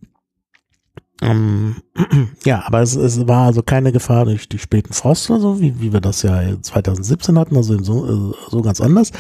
[1.21, 1.77] ähm,
[2.45, 5.81] ja, aber es, es war also keine Gefahr durch die späten Frost oder so, wie,
[5.81, 9.11] wie wir das ja 2017 hatten, also so, äh, so ganz anders.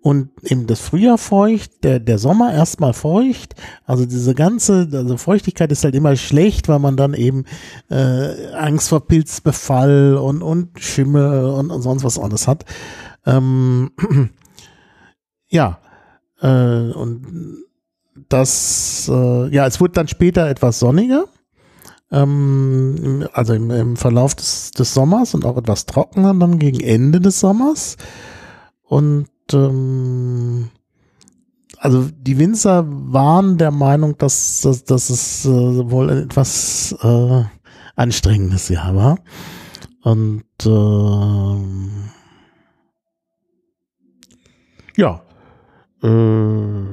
[0.00, 3.54] Und eben das Frühjahr feucht, der, der Sommer erstmal feucht.
[3.84, 7.44] Also diese ganze, also Feuchtigkeit ist halt immer schlecht, weil man dann eben
[7.90, 12.64] äh, Angst vor Pilzbefall und, und Schimmel und, und sonst was alles hat.
[13.26, 13.90] Ähm,
[15.48, 15.80] ja,
[16.40, 17.66] äh, und
[18.28, 21.26] das, äh, ja, es wurde dann später etwas sonniger.
[22.10, 27.20] Ähm, also im, im Verlauf des, des Sommers und auch etwas trockener dann gegen Ende
[27.20, 27.96] des Sommers.
[28.82, 30.70] Und ähm,
[31.78, 37.44] also die Winzer waren der Meinung, dass, dass, dass es äh, wohl etwas äh,
[37.96, 39.18] anstrengendes Jahr war.
[40.02, 42.10] Und ähm,
[44.96, 45.22] ja,
[46.02, 46.84] äh,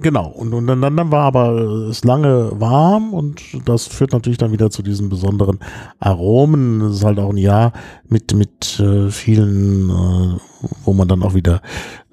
[0.00, 4.52] Genau, und, und dann, dann war aber es lange warm und das führt natürlich dann
[4.52, 5.58] wieder zu diesen besonderen
[5.98, 6.80] Aromen.
[6.82, 7.72] Es ist halt auch ein Jahr
[8.06, 10.38] mit, mit äh, vielen, äh,
[10.84, 11.62] wo man dann auch wieder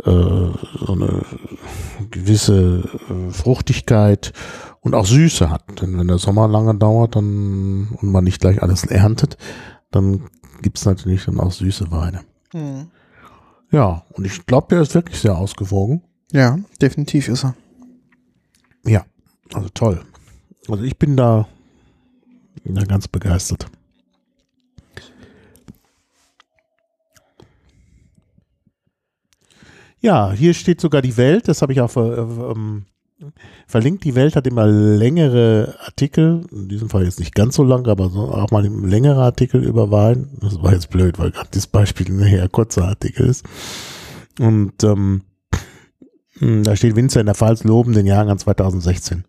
[0.03, 1.21] äh, so eine
[2.09, 4.33] gewisse äh, Fruchtigkeit
[4.81, 5.63] und auch Süße hat.
[5.79, 9.37] Denn wenn der Sommer lange dauert dann und man nicht gleich alles erntet,
[9.91, 10.23] dann
[10.63, 12.21] gibt es natürlich dann auch süße Weine.
[12.51, 12.87] Mhm.
[13.71, 16.01] Ja, und ich glaube, der ist wirklich sehr ausgewogen.
[16.31, 17.53] Ja, definitiv ist er.
[18.85, 19.05] Ja,
[19.53, 20.01] also toll.
[20.67, 21.47] Also ich bin da,
[22.63, 23.67] da ganz begeistert.
[29.99, 32.85] Ja, hier steht sogar die Welt, das habe ich auch äh, ähm,
[33.65, 34.03] verlinkt.
[34.03, 38.09] Die Welt hat immer längere Artikel, in diesem Fall jetzt nicht ganz so lang, aber
[38.09, 40.29] so auch mal längere Artikel über Wein.
[40.41, 43.45] Das war jetzt blöd, weil gerade das Beispiel ein eher kurzer Artikel ist.
[44.39, 45.23] Und ähm,
[46.39, 49.23] da steht Winzer in der Pfalz loben den Jahrgang 2016.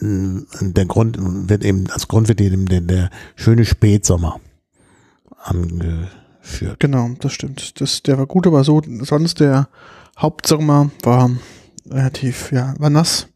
[0.00, 4.40] Der Grund wird eben, als Grund wird eben der, der schöne Spätsommer
[5.42, 6.80] angeführt.
[6.80, 7.80] Genau, das stimmt.
[7.80, 9.68] Das, der war gut, aber so, sonst der
[10.18, 11.30] Hauptsommer war
[11.88, 13.28] relativ, ja, war nass.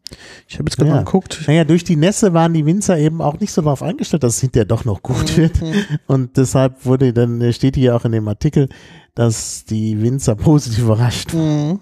[0.49, 0.97] Ich habe jetzt gerade Ja.
[0.97, 1.45] mal geguckt.
[1.47, 4.41] Naja, durch die Nässe waren die Winzer eben auch nicht so darauf eingestellt, dass es
[4.41, 5.61] hinterher doch noch gut wird.
[6.09, 8.69] Und deshalb wurde dann, steht hier auch in dem Artikel,
[9.15, 11.33] dass die Winzer positiv überrascht.
[11.33, 11.79] Mhm.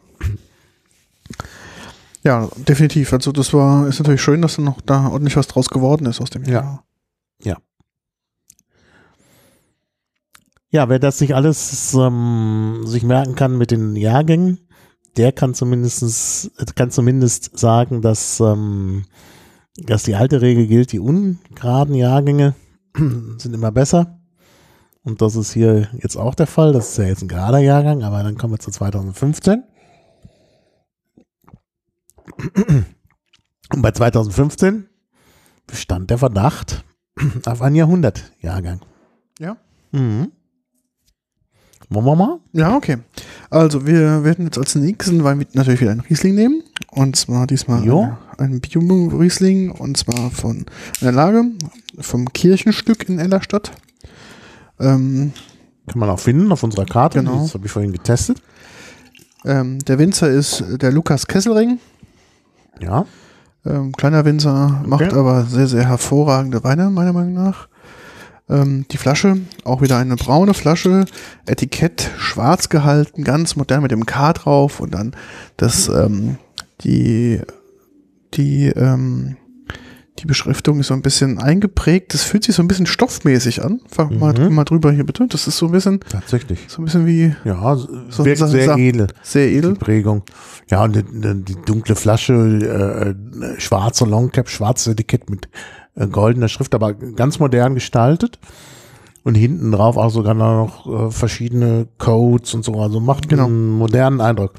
[2.25, 3.13] Ja, definitiv.
[3.13, 6.21] Also das war, ist natürlich schön, dass dann noch da ordentlich was draus geworden ist
[6.21, 6.53] aus dem Ja.
[6.53, 7.63] Jahr.
[10.71, 14.59] Ja, wer das nicht alles ähm, sich merken kann mit den Jahrgängen,
[15.17, 19.07] der kann zumindest kann zumindest sagen, dass ähm,
[19.77, 22.55] dass die alte Regel gilt, die ungeraden Jahrgänge
[22.97, 24.19] sind immer besser.
[25.03, 26.73] Und das ist hier jetzt auch der Fall.
[26.75, 29.63] Das ist ja jetzt ein gerader Jahrgang, aber dann kommen wir zu 2015.
[33.71, 34.87] Und bei 2015
[35.67, 36.85] bestand der Verdacht
[37.47, 38.81] auf einen Jahrhundertjahrgang.
[39.39, 39.57] Ja.
[39.93, 40.33] Mhm.
[41.91, 42.39] Wollen wir mal?
[42.53, 42.99] Ja, okay.
[43.49, 46.63] Also wir werden jetzt als nächsten Wein natürlich wieder einen Riesling nehmen.
[46.91, 48.15] Und zwar diesmal Jo.
[48.37, 50.67] einen Bio-Riesling und zwar von
[51.01, 51.45] einer Lage
[51.99, 53.71] vom Kirchenstück in Ellerstadt.
[54.79, 55.33] Ähm,
[55.87, 57.21] Kann man auch finden auf unserer Karte.
[57.21, 57.43] Genau.
[57.43, 58.43] Das habe ich vorhin getestet.
[59.47, 61.79] ähm, der Winzer ist der Lukas Kesselring.
[62.81, 63.07] Ja.
[63.67, 67.69] Ähm, kleiner Winzer, macht aber sehr, sehr hervorragende Weine, meiner Meinung nach.
[68.49, 71.05] Ähm, die Flasche, auch wieder eine braune Flasche,
[71.47, 75.15] Etikett schwarz gehalten, ganz modern mit dem K drauf und dann
[75.57, 76.39] das, ähm,
[76.81, 77.41] die,
[78.35, 79.37] die, ähm,
[80.21, 82.13] die Beschriftung ist so ein bisschen eingeprägt.
[82.15, 83.81] Das fühlt sich so ein bisschen stoffmäßig an.
[83.89, 84.55] Fang mal, Mhm.
[84.55, 85.27] mal drüber hier bitte.
[85.29, 86.61] Das ist so ein bisschen, Tatsächlich.
[86.69, 89.07] so ein bisschen wie Ja, So- wirkt sehr so- edel.
[89.23, 89.75] sehr Die edel.
[89.75, 90.23] Prägung.
[90.71, 95.49] Ja, und die, die, die dunkle Flasche, äh, äh, schwarze Longcap, schwarzes Etikett mit
[95.97, 98.39] äh, goldener Schrift, aber ganz modern gestaltet.
[99.25, 102.75] Und hinten drauf auch sogar noch äh, verschiedene Codes und so.
[102.81, 103.47] Also macht Genau.
[103.47, 104.55] einen modernen Eindruck.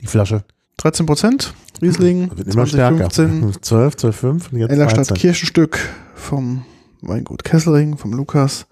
[0.00, 0.44] Die Flasche
[0.78, 1.54] 13 Prozent.
[1.80, 3.10] Riesling, wird immer stärker.
[3.10, 3.62] 2015.
[3.62, 5.16] 12, 12, 5 und jetzt Ellerstadt 13.
[5.16, 5.78] Kirchenstück
[6.14, 6.64] vom
[7.02, 8.66] Weingut Kesselring, vom Lukas.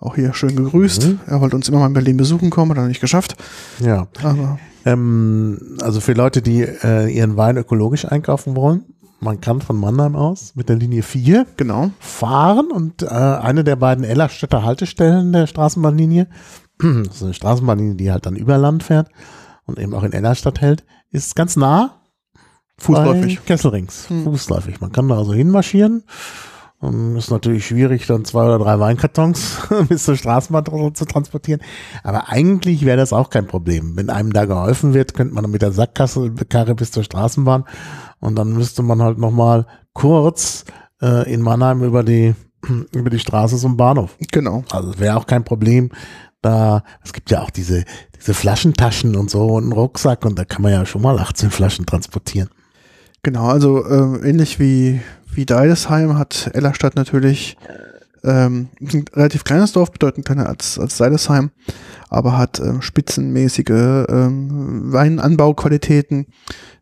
[0.00, 1.06] Auch hier schön gegrüßt.
[1.06, 1.20] Mhm.
[1.26, 3.36] Er wollte uns immer mal in Berlin besuchen kommen, hat er nicht geschafft.
[3.80, 4.06] Ja.
[4.22, 8.84] Aber Ähm, also für Leute, die äh, ihren Wein ökologisch einkaufen wollen,
[9.20, 11.90] man kann von Mannheim aus mit der Linie 4 genau.
[11.98, 16.28] fahren und äh, eine der beiden Ellerstädter Haltestellen der Straßenbahnlinie,
[16.78, 19.08] das ist eine Straßenbahnlinie, die halt dann über Land fährt
[19.64, 22.02] und eben auch in Ellerstadt hält, ist ganz nah
[22.78, 23.44] Fußläufig.
[23.44, 24.08] Kesselrings.
[24.08, 24.24] Hm.
[24.24, 24.80] Fußläufig.
[24.80, 26.04] Man kann da also hinmarschieren.
[26.80, 31.62] Und ist natürlich schwierig, dann zwei oder drei Weinkartons bis zur Straßenbahn zu transportieren.
[32.02, 33.96] Aber eigentlich wäre das auch kein Problem.
[33.96, 37.64] Wenn einem da geholfen wird, könnte man mit der Sackkasse Karre bis zur Straßenbahn
[38.20, 40.66] und dann müsste man halt nochmal kurz
[41.00, 42.34] äh, in Mannheim über die,
[42.92, 44.18] über die Straße zum Bahnhof.
[44.30, 44.64] Genau.
[44.70, 45.90] Also es wäre auch kein Problem.
[46.42, 47.84] Da, es gibt ja auch diese,
[48.18, 51.50] diese Flaschentaschen und so und einen Rucksack und da kann man ja schon mal 18
[51.50, 52.50] Flaschen transportieren.
[53.24, 55.00] Genau, also äh, ähnlich wie,
[55.32, 57.56] wie Deidesheim hat Ellerstadt natürlich
[58.22, 61.50] ähm, ein relativ kleines Dorf, bedeutend kleiner als, als Deidesheim,
[62.10, 66.26] aber hat ähm, spitzenmäßige ähm, Weinanbauqualitäten.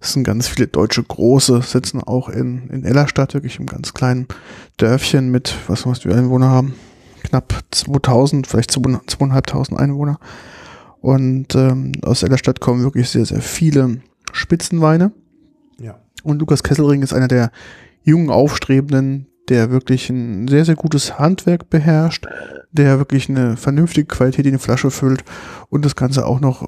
[0.00, 4.26] Es sind ganz viele deutsche Große, sitzen auch in, in Ellerstadt, wirklich im ganz kleinen
[4.78, 6.74] Dörfchen mit, was muss die Einwohner haben?
[7.22, 10.18] Knapp 2000, vielleicht 2500 Einwohner.
[11.00, 14.00] Und ähm, aus Ellerstadt kommen wirklich sehr, sehr viele
[14.32, 15.12] Spitzenweine.
[16.22, 17.50] Und Lukas Kesselring ist einer der
[18.04, 22.26] jungen Aufstrebenden, der wirklich ein sehr, sehr gutes Handwerk beherrscht,
[22.70, 25.24] der wirklich eine vernünftige Qualität in die Flasche füllt
[25.68, 26.62] und das Ganze auch noch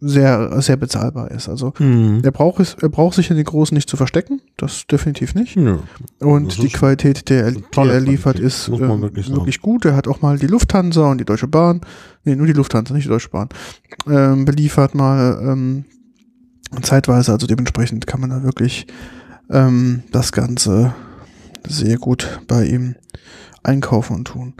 [0.00, 1.48] sehr, sehr bezahlbar ist.
[1.50, 2.20] Also Hm.
[2.24, 5.56] er braucht es, er braucht sich in den Großen nicht zu verstecken, das definitiv nicht.
[5.56, 5.78] Ja.
[6.20, 9.84] Und die Qualität, der, er- die er liefert, Qualität, ist ähm, wirklich wirklich, gut.
[9.84, 11.82] Er hat auch mal die Lufthansa und die Deutsche Bahn,
[12.24, 13.48] nee, nur die Lufthansa, nicht die Deutsche Bahn,
[14.08, 15.84] ähm, beliefert mal ähm,
[16.82, 17.32] zeitweise.
[17.32, 18.86] Also dementsprechend kann man da wirklich
[19.50, 20.94] ähm, das Ganze
[21.66, 22.96] sehr gut bei ihm
[23.62, 24.54] einkaufen und tun.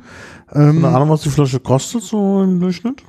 [0.52, 3.02] Ähm, Ahnung, was die Flasche kostet, so im Durchschnitt?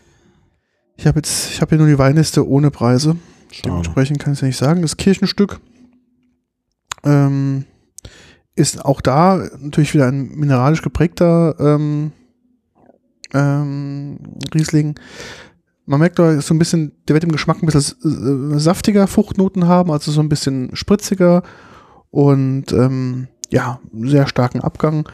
[0.99, 3.15] ich habe jetzt, ich habe hier nur die Weinliste ohne Preise.
[3.51, 3.69] Schade.
[3.69, 4.81] Dementsprechend kann ich es ja nicht sagen.
[4.81, 5.61] Das Kirchenstück
[7.05, 7.63] ähm,
[8.55, 12.11] ist auch da natürlich wieder ein mineralisch geprägter ähm,
[13.33, 14.19] ähm,
[14.53, 14.95] Riesling.
[15.89, 19.67] Man merkt da so ein bisschen, der wird im Geschmack ein bisschen äh, saftiger Fruchtnoten
[19.67, 21.41] haben, also so ein bisschen spritziger
[22.11, 25.09] und ähm, ja, sehr starken Abgang.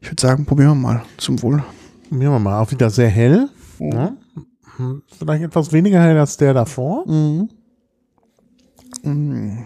[0.00, 1.62] Ich würde sagen, probieren wir mal zum Wohl.
[2.10, 2.60] Probieren wir mal.
[2.60, 3.48] Auch wieder sehr hell.
[3.78, 4.12] Ja.
[4.76, 7.08] Hm, Vielleicht etwas weniger hell als der davor.
[7.08, 7.48] Mhm.
[9.02, 9.58] Mhm.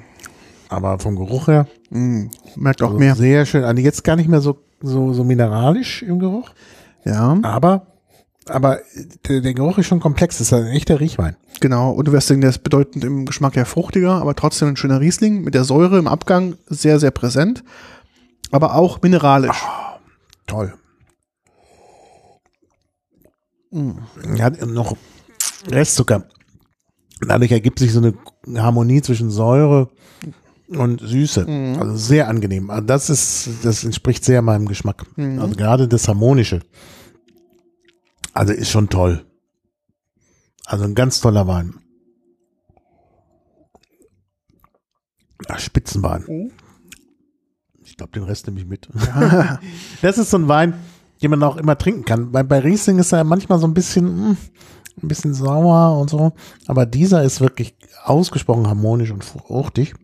[0.68, 2.30] Aber vom Geruch her Mhm.
[2.56, 3.14] Merkt auch also mehr.
[3.14, 3.64] sehr schön.
[3.64, 6.50] Also jetzt gar nicht mehr so, so, so mineralisch im Geruch.
[7.04, 7.36] Ja.
[7.42, 7.86] Aber,
[8.46, 8.80] aber
[9.28, 10.38] der, der Geruch ist schon komplex.
[10.38, 11.36] Das ist ein echter Riechwein.
[11.60, 14.76] Genau, und du wirst denken, der ist bedeutend im Geschmack ja fruchtiger, aber trotzdem ein
[14.76, 17.62] schöner Riesling mit der Säure im Abgang sehr, sehr präsent,
[18.50, 19.64] aber auch mineralisch.
[20.46, 20.74] Toll.
[23.70, 23.98] Mhm.
[24.36, 24.96] Er hat noch
[25.70, 26.24] Restzucker.
[27.26, 29.88] Dadurch ergibt sich so eine Harmonie zwischen Säure
[30.68, 31.46] und Süße.
[31.46, 31.78] Mhm.
[31.80, 32.70] Also sehr angenehm.
[32.70, 35.04] Also das ist, das entspricht sehr meinem Geschmack.
[35.16, 35.38] Mhm.
[35.38, 36.60] Also gerade das Harmonische.
[38.32, 39.24] Also ist schon toll.
[40.64, 41.74] Also ein ganz toller Wein.
[45.48, 46.24] Ach, Spitzenwein.
[46.26, 46.52] Mhm.
[47.84, 48.88] Ich glaube, den Rest nehme ich mit.
[50.02, 50.74] Das ist so ein Wein,
[51.20, 52.32] den man auch immer trinken kann.
[52.32, 54.36] Bei, bei Riesling ist er manchmal so ein bisschen, hm,
[55.02, 56.32] ein bisschen sauer und so.
[56.66, 57.74] Aber dieser ist wirklich
[58.04, 59.94] ausgesprochen harmonisch und fruchtig.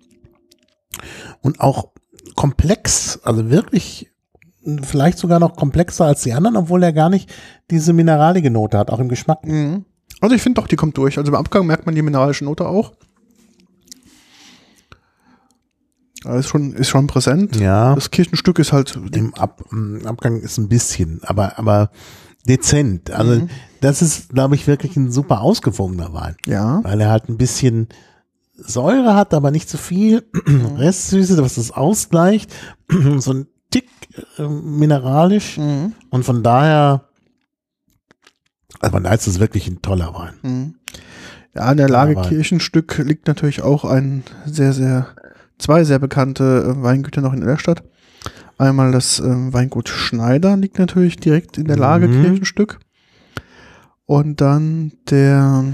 [1.41, 1.93] Und auch
[2.35, 4.11] komplex, also wirklich
[4.82, 7.30] vielleicht sogar noch komplexer als die anderen, obwohl er gar nicht
[7.70, 9.46] diese mineralige Note hat, auch im Geschmack.
[9.46, 9.84] Mhm.
[10.20, 11.16] Also ich finde doch, die kommt durch.
[11.18, 12.92] Also beim Abgang merkt man die mineralische Note auch.
[16.24, 17.56] Ist schon, ist schon präsent.
[17.56, 21.90] Ja, Das Kirchenstück ist halt, im, Ab, im Abgang ist ein bisschen, aber, aber
[22.48, 23.12] dezent.
[23.12, 23.50] Also Mhm.
[23.80, 26.36] das ist, glaube ich, wirklich ein super ausgewogener Wein.
[26.46, 27.88] ja, weil er halt ein bisschen
[28.56, 30.24] Säure hat, aber nicht so viel
[30.76, 32.52] Restsüße, was das ausgleicht,
[33.18, 33.89] so ein Tick
[34.39, 35.95] äh, mineralisch mhm.
[36.11, 37.05] und von daher,
[38.81, 40.35] also von daher ist es wirklich ein toller Wein.
[40.43, 40.75] Mhm.
[41.55, 42.29] Ja, an der Lage Wein.
[42.29, 45.09] Kirchenstück liegt natürlich auch ein sehr, sehr,
[45.59, 47.83] zwei sehr bekannte äh, Weingüter noch in der Stadt.
[48.59, 52.23] Einmal das ähm, Weingut Schneider liegt natürlich direkt in der Lage Mhm.
[52.23, 52.81] Kirchenstück.
[54.05, 55.64] Und dann der,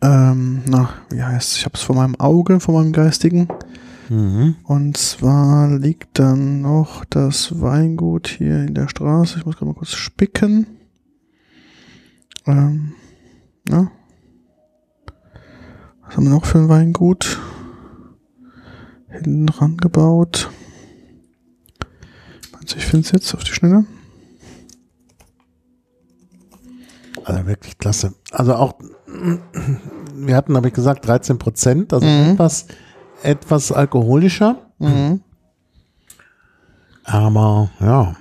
[0.00, 3.48] ähm, na, wie heißt Ich habe es vor meinem Auge, vor meinem geistigen.
[4.08, 4.56] Mhm.
[4.64, 9.38] Und zwar liegt dann noch das Weingut hier in der Straße.
[9.38, 10.66] Ich muss gerade mal kurz spicken.
[12.46, 12.92] Ähm,
[13.68, 13.90] na?
[16.04, 17.38] Was haben wir noch für ein Weingut?
[19.08, 20.50] Hinten dran gebaut.
[22.52, 23.84] Meinst du, ich finde es jetzt auf die Schnelle?
[27.24, 28.14] Also wirklich klasse.
[28.30, 28.74] Also auch,
[30.14, 32.32] wir hatten, habe ich gesagt, 13 Prozent, also Mhm.
[32.34, 32.66] etwas,
[33.22, 35.22] etwas alkoholischer, Mhm.
[37.04, 38.16] aber ja,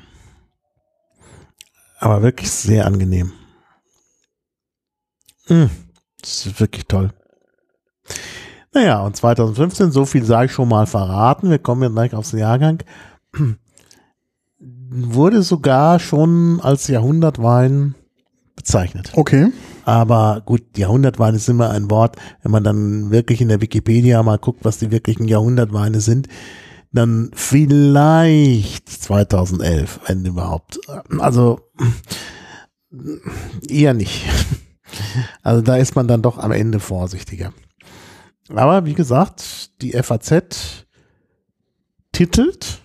[1.99, 3.31] aber wirklich sehr angenehm.
[5.49, 5.65] Mm,
[6.21, 7.11] Das ist wirklich toll.
[8.73, 12.31] Naja, und 2015, so viel sage ich schon mal verraten, wir kommen ja gleich aufs
[12.31, 12.79] Jahrgang,
[14.59, 17.95] wurde sogar schon als Jahrhundertwein
[18.55, 19.11] bezeichnet.
[19.15, 19.51] Okay.
[19.85, 22.17] Aber gut, Jahrhundertwein ist immer ein Wort.
[22.41, 26.27] Wenn man dann wirklich in der Wikipedia mal guckt, was die wirklichen Jahrhundertweine sind,
[26.91, 30.79] dann vielleicht 2011, wenn überhaupt.
[31.19, 31.59] Also
[33.69, 34.25] eher nicht.
[35.43, 37.53] Also da ist man dann doch am Ende vorsichtiger.
[38.49, 40.85] Aber wie gesagt, die FAZ
[42.11, 42.81] titelt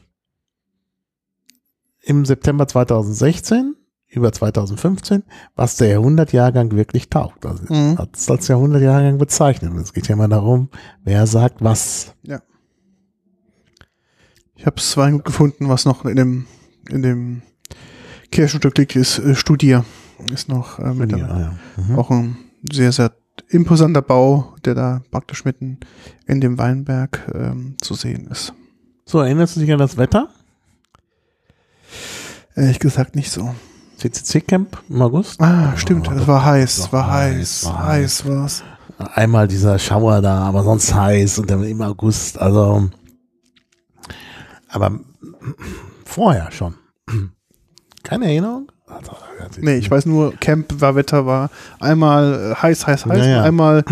[2.03, 3.77] im September 2016
[4.11, 5.23] über 2015,
[5.55, 7.47] was der Jahrhundertjahrgang wirklich taugt.
[7.47, 7.97] Also Mhm.
[7.99, 9.73] hat es als Jahrhundertjahrgang bezeichnet.
[9.77, 10.69] Es geht ja immer darum,
[11.05, 12.15] wer sagt was.
[12.23, 12.41] Ja.
[14.57, 16.47] Ich habe es Weingut gefunden, was noch in dem,
[16.89, 17.43] in dem
[18.33, 19.85] Kirchenstück liegt, ist äh, Studier.
[20.33, 21.23] Ist noch äh, mit dabei.
[21.23, 21.59] Ja, ja.
[21.89, 21.99] Mhm.
[21.99, 22.37] Auch ein
[22.71, 23.13] sehr, sehr
[23.49, 25.79] imposanter Bau, der da praktisch mitten
[26.27, 28.53] in dem Weinberg ähm, zu sehen ist.
[29.07, 30.29] So, erinnerst du dich an das Wetter?
[32.55, 33.55] Ehrlich gesagt nicht so.
[34.01, 35.41] CCC-Camp im August?
[35.41, 38.65] Ah, stimmt, Oh, es war heiß, doch war heiß, heiß, war heiß war's.
[39.15, 42.89] Einmal dieser Schauer da, aber sonst heiß und dann im August, also
[44.69, 45.01] aber
[46.05, 46.75] vorher schon.
[48.03, 48.71] Keine Erinnerung?
[48.87, 49.13] Also,
[49.61, 53.85] Nee, ich weiß nur, Camp war Wetter war einmal äh, heiß, heiß, heiß, Ja, einmal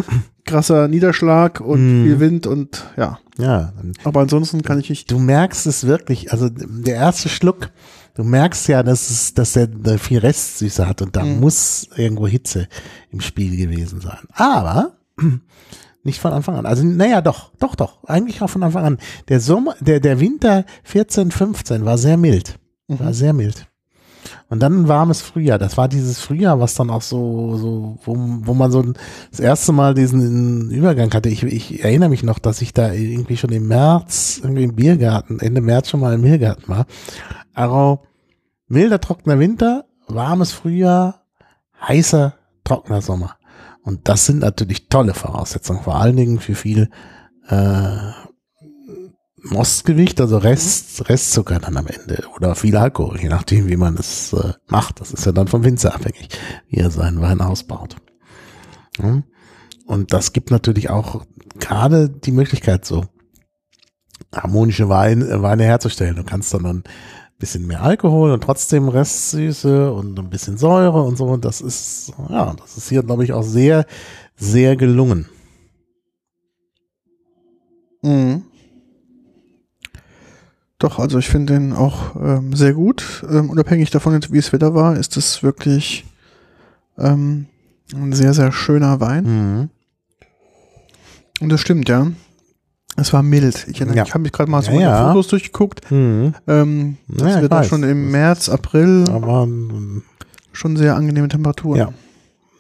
[0.45, 2.05] krasser Niederschlag und Mhm.
[2.05, 3.19] viel Wind und ja.
[3.39, 3.73] Ja,
[4.05, 5.11] Aber ansonsten kann ich nicht.
[5.11, 7.71] du merkst es wirklich, also der erste Schluck,
[8.19, 11.39] du merkst ja, dass es, dass der, der viel Restsüße hat und da Mhm.
[11.41, 12.67] muss irgendwo Hitze
[13.11, 14.19] im Spiel gewesen sein.
[14.35, 14.97] Aber
[16.03, 16.67] nicht von Anfang an.
[16.67, 18.99] Also naja, doch, doch, doch, eigentlich auch von Anfang an.
[19.29, 22.59] Der Sommer, der der Winter 14, 15 war sehr mild,
[22.89, 23.15] war Mhm.
[23.15, 23.67] sehr mild.
[24.51, 25.59] Und dann ein warmes Frühjahr.
[25.59, 28.83] Das war dieses Frühjahr, was dann auch so, so, wo, wo man so
[29.31, 31.29] das erste Mal diesen Übergang hatte.
[31.29, 35.39] Ich, ich erinnere mich noch, dass ich da irgendwie schon im März, irgendwie im Biergarten,
[35.41, 36.87] Ende März schon mal im Biergarten war.
[37.55, 38.01] Also
[38.69, 41.25] milder, trockener Winter, warmes Frühjahr,
[41.87, 43.37] heißer, trockener Sommer.
[43.83, 46.91] Und das sind natürlich tolle Voraussetzungen, vor allen Dingen für viel
[47.49, 48.11] äh,
[49.43, 54.33] Mostgewicht, also Rest, Restzucker dann am Ende oder viel Alkohol, je nachdem, wie man es
[54.33, 55.01] äh, macht.
[55.01, 56.29] Das ist ja dann vom Winzer abhängig,
[56.69, 57.97] wie er seinen Wein ausbaut.
[59.01, 59.23] Ja.
[59.87, 61.25] Und das gibt natürlich auch
[61.59, 63.07] gerade die Möglichkeit, so
[64.35, 66.17] harmonische Wein, äh, Weine herzustellen.
[66.17, 66.85] Du kannst dann ein
[67.39, 71.27] bisschen mehr Alkohol und trotzdem Restsüße und ein bisschen Säure und so.
[71.27, 73.87] Und das ist, ja, das ist hier, glaube ich, auch sehr,
[74.37, 75.27] sehr gelungen.
[78.03, 78.43] Mhm.
[80.79, 83.25] Doch, also ich finde den auch ähm, sehr gut.
[83.29, 86.05] Ähm, unabhängig davon, wie es Wetter war, ist es wirklich
[86.97, 87.47] ähm,
[87.95, 89.25] ein sehr, sehr schöner Wein.
[89.25, 89.71] Mhm.
[91.41, 92.09] Und das stimmt, ja.
[93.01, 93.67] Es war mild.
[93.69, 94.05] Ich, Ja.
[94.05, 95.09] ich habe mich gerade mal so Ja, meine ja.
[95.13, 95.91] Fotos durchgeguckt.
[95.91, 96.35] Mhm.
[96.47, 100.03] Ähm, das Ja, wird auch schon im März, April Aber ähm,
[100.53, 101.79] schon sehr angenehme Temperaturen.
[101.79, 101.93] Ja.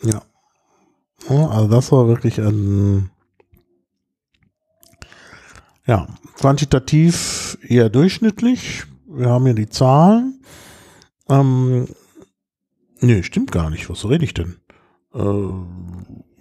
[0.03, 0.22] Ja.
[1.49, 3.11] Also das war wirklich ein
[5.86, 6.07] ja,
[6.39, 8.84] quantitativ eher durchschnittlich.
[9.09, 10.41] Wir haben hier die Zahlen.
[11.28, 11.89] Ähm,
[13.01, 13.89] nee, stimmt gar nicht.
[13.91, 14.57] Was rede ich denn?
[15.14, 15.18] Äh,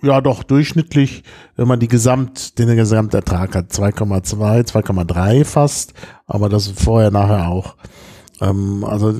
[0.01, 1.23] ja, doch, durchschnittlich,
[1.55, 5.93] wenn man die Gesamt, den Gesamtertrag hat, 2,2, 2,3 fast,
[6.25, 7.75] aber das vorher, nachher auch.
[8.41, 9.13] Ähm, also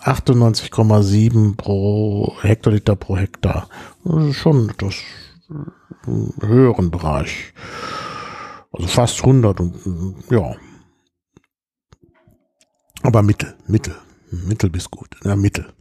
[0.00, 3.68] 98,7 pro Hektoliter pro Hektar.
[4.04, 4.94] Das ist schon das
[6.06, 7.52] im höheren Bereich.
[8.72, 9.74] Also fast 100 und
[10.30, 10.54] äh, ja.
[13.02, 13.94] Aber Mittel, Mittel,
[14.30, 15.72] Mittel bis gut, ja Mittel.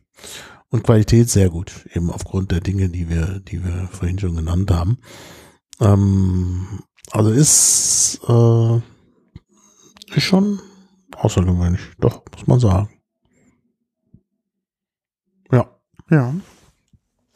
[0.70, 4.70] Und Qualität sehr gut, eben aufgrund der Dinge, die wir, die wir vorhin schon genannt
[4.70, 4.97] haben.
[5.80, 8.78] Ähm, also ist, äh,
[10.15, 10.59] ist schon
[11.15, 12.89] außergewöhnlich, doch, muss man sagen.
[15.51, 15.70] Ja.
[16.09, 16.36] Ja.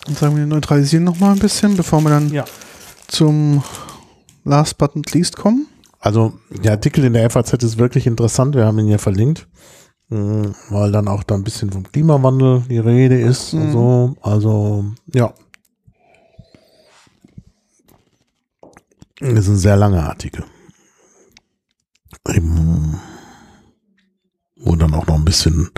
[0.08, 2.46] Und sagen wir neutralisieren noch mal ein bisschen, bevor wir dann Ja.
[3.08, 3.64] zum
[4.44, 5.68] Last but not least kommen.
[6.00, 9.48] Also der Artikel in der FAZ ist wirklich interessant, wir haben ihn hier verlinkt,
[10.12, 13.72] weil dann auch da ein bisschen vom Klimawandel die Rede ist und Mhm.
[13.72, 14.16] so.
[14.22, 15.34] Also ja.
[19.20, 20.44] Das ist ein sehr langer Artikel.
[22.28, 23.00] Eben,
[24.58, 25.70] wo dann auch noch ein bisschen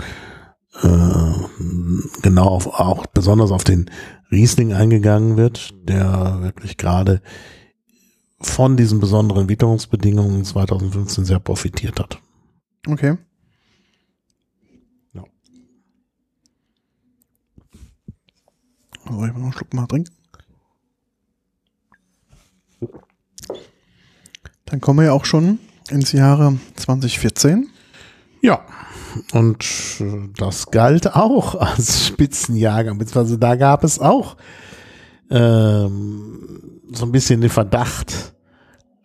[0.82, 1.32] äh,
[2.22, 3.90] genau auf, auch besonders auf den
[4.32, 7.22] Riesling eingegangen wird, der wirklich gerade
[8.40, 12.18] von diesen besonderen Witterungsbedingungen 2015 sehr profitiert hat.
[12.88, 13.16] Okay.
[19.06, 20.12] Also ich einen Schluck mal trinken.
[24.66, 25.58] Dann kommen wir ja auch schon
[25.90, 27.68] ins Jahre 2014.
[28.40, 28.64] Ja,
[29.32, 29.64] und
[30.00, 34.36] äh, das galt auch als Spitzenjahrgang, beziehungsweise da gab es auch
[35.30, 38.34] ähm, so ein bisschen den Verdacht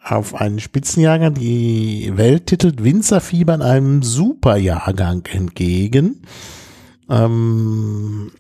[0.04, 1.36] auf einen Spitzenjahrgang.
[1.36, 6.24] Die Welt titelt Winzerfieber in einem Superjahrgang entgegen.
[7.10, 8.32] Ähm,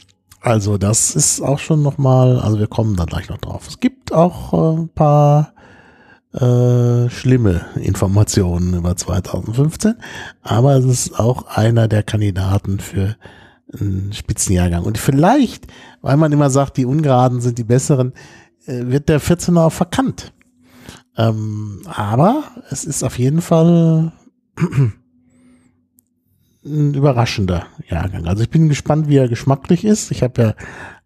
[0.41, 3.67] also das ist auch schon nochmal, also wir kommen da gleich noch drauf.
[3.67, 5.53] Es gibt auch äh, ein paar
[6.33, 9.95] äh, schlimme Informationen über 2015,
[10.41, 13.17] aber es ist auch einer der Kandidaten für
[13.73, 14.83] einen Spitzenjahrgang.
[14.83, 15.67] Und vielleicht,
[16.01, 18.13] weil man immer sagt, die Ungeraden sind die besseren,
[18.65, 20.33] äh, wird der 14er auch verkannt.
[21.17, 24.13] Ähm, aber es ist auf jeden Fall
[26.69, 28.27] ein überraschender Jahrgang.
[28.27, 30.11] Also ich bin gespannt, wie er geschmacklich ist.
[30.11, 30.53] Ich habe ja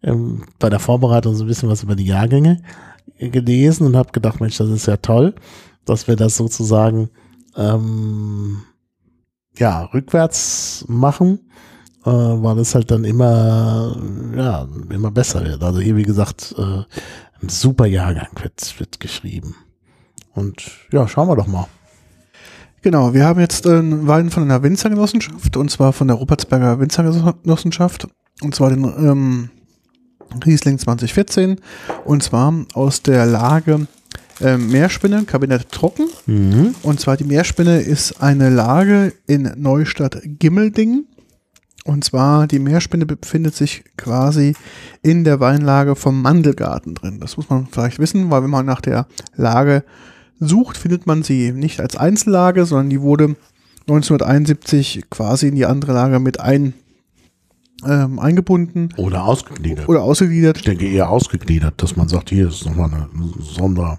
[0.02, 2.62] ähm, bei der Vorbereitung so ein bisschen was über die Jahrgänge
[3.18, 5.34] gelesen und habe gedacht, Mensch, das ist ja toll,
[5.84, 7.10] dass wir das sozusagen
[7.56, 8.62] ähm,
[9.58, 11.50] ja rückwärts machen,
[12.04, 13.96] äh, weil es halt dann immer
[14.36, 15.62] ja immer besser wird.
[15.62, 16.82] Also hier wie gesagt äh,
[17.42, 19.54] ein super Jahrgang wird wird geschrieben
[20.34, 21.66] und ja schauen wir doch mal.
[22.84, 26.78] Genau, wir haben jetzt äh, einen Wein von einer Winzergenossenschaft und zwar von der Rupertsberger
[26.80, 28.06] Winzergenossenschaft
[28.42, 29.48] und zwar den ähm,
[30.44, 31.62] Riesling 2014
[32.04, 33.86] und zwar aus der Lage
[34.42, 36.08] äh, Meerspinne, Kabinett trocken.
[36.26, 36.74] Mhm.
[36.82, 41.06] Und zwar die Meerspinne ist eine Lage in Neustadt Gimmelding.
[41.86, 44.56] Und zwar die Meerspinne befindet sich quasi
[45.00, 47.18] in der Weinlage vom Mandelgarten drin.
[47.18, 49.06] Das muss man vielleicht wissen, weil wenn man nach der
[49.36, 49.84] Lage
[50.40, 53.36] sucht, findet man sie nicht als Einzellage, sondern die wurde
[53.82, 56.74] 1971 quasi in die andere Lage mit ein,
[57.86, 59.88] ähm, eingebunden Oder ausgegliedert.
[59.88, 60.58] oder ausgegliedert.
[60.58, 63.08] Ich denke eher ausgegliedert, dass man sagt, hier ist nochmal eine
[63.40, 63.98] Sonder.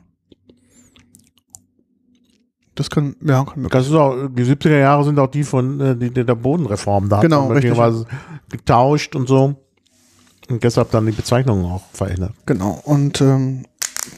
[2.74, 5.80] Das kann, ja, kann möglich Das ist auch, die 70er Jahre sind auch die von
[5.80, 7.08] äh, die, der Bodenreform.
[7.08, 8.06] Da Genau, möglicherweise
[8.50, 9.56] getauscht und so.
[10.50, 12.34] Und deshalb dann die Bezeichnungen auch verändert.
[12.46, 13.66] Genau, und ähm,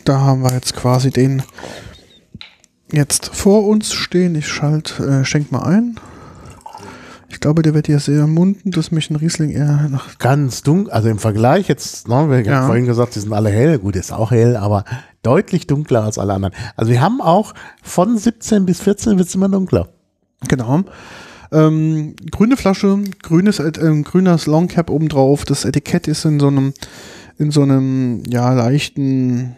[0.05, 1.43] da haben wir jetzt quasi den
[2.91, 4.35] jetzt vor uns stehen.
[4.35, 5.99] Ich schalt, äh, schenk mal ein.
[7.29, 10.17] Ich glaube, der wird hier sehr munden, dass mich ein Riesling eher nach.
[10.17, 12.55] Ganz dunkel, also im Vergleich jetzt, ne, wir Ja.
[12.61, 14.85] haben vorhin gesagt, die sind alle hell, gut, ist auch hell, aber
[15.23, 16.53] deutlich dunkler als alle anderen.
[16.77, 19.89] Also wir haben auch von 17 bis 14 wird es immer dunkler.
[20.47, 20.83] Genau.
[21.51, 23.71] Ähm, grüne Flasche, grünes, äh,
[24.03, 25.43] grünes Longcap obendrauf.
[25.45, 26.73] Das Etikett ist in so einem,
[27.37, 29.55] in so einem, ja, leichten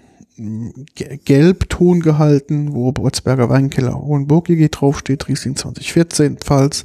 [1.25, 6.83] Gelbton gehalten, wo Botzberger Weinkeller Hohenburg EG draufsteht, Riesling 2014, Pfalz.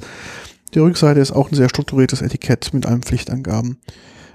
[0.73, 3.77] Die Rückseite ist auch ein sehr strukturiertes Etikett mit allen Pflichtangaben.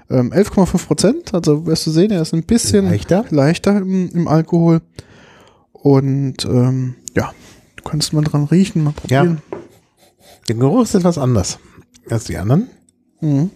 [0.09, 3.25] Ähm, 11,5 Prozent, also wirst du sehen, er ist ein bisschen Leichter?
[3.29, 4.81] leichter im, im Alkohol.
[5.71, 7.31] Und ähm, ja,
[7.75, 9.41] du kannst mal dran riechen, mal probieren.
[10.47, 11.59] Der Geruch ist etwas anders
[12.09, 12.67] als die anderen.
[13.21, 13.51] Mhm.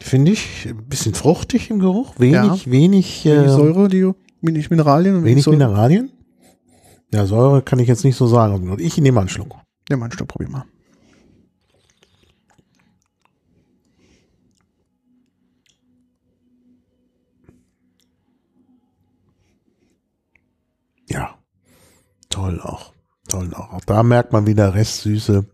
[0.00, 4.10] Finde ich ein bisschen fruchtig im Geruch, wenig, wenig, Die äh, Säure, die
[4.42, 5.46] wenig Mineralien und wenig.
[5.46, 6.10] Mineralien.
[7.12, 8.76] Ja, Säure kann ich jetzt nicht so sagen.
[8.78, 9.54] Ich nehme mal einen Schluck.
[9.88, 10.64] Ja, mein Stopp, probier mal.
[21.08, 21.34] Ja,
[22.30, 22.92] toll auch.
[23.28, 23.72] Toll auch.
[23.72, 25.44] Auch da merkt man wieder Restsüße.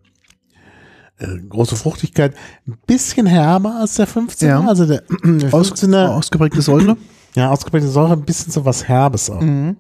[1.19, 2.37] Äh, große Fruchtigkeit.
[2.67, 4.47] Ein bisschen herber als der 15er.
[4.47, 4.61] Ja.
[4.61, 6.97] Also der, der Aus, 15er, ausgeprägte Säure.
[7.39, 9.41] Ja, ausgeprägte Säure, ein bisschen so was Herbes auch.
[9.41, 9.77] mhm.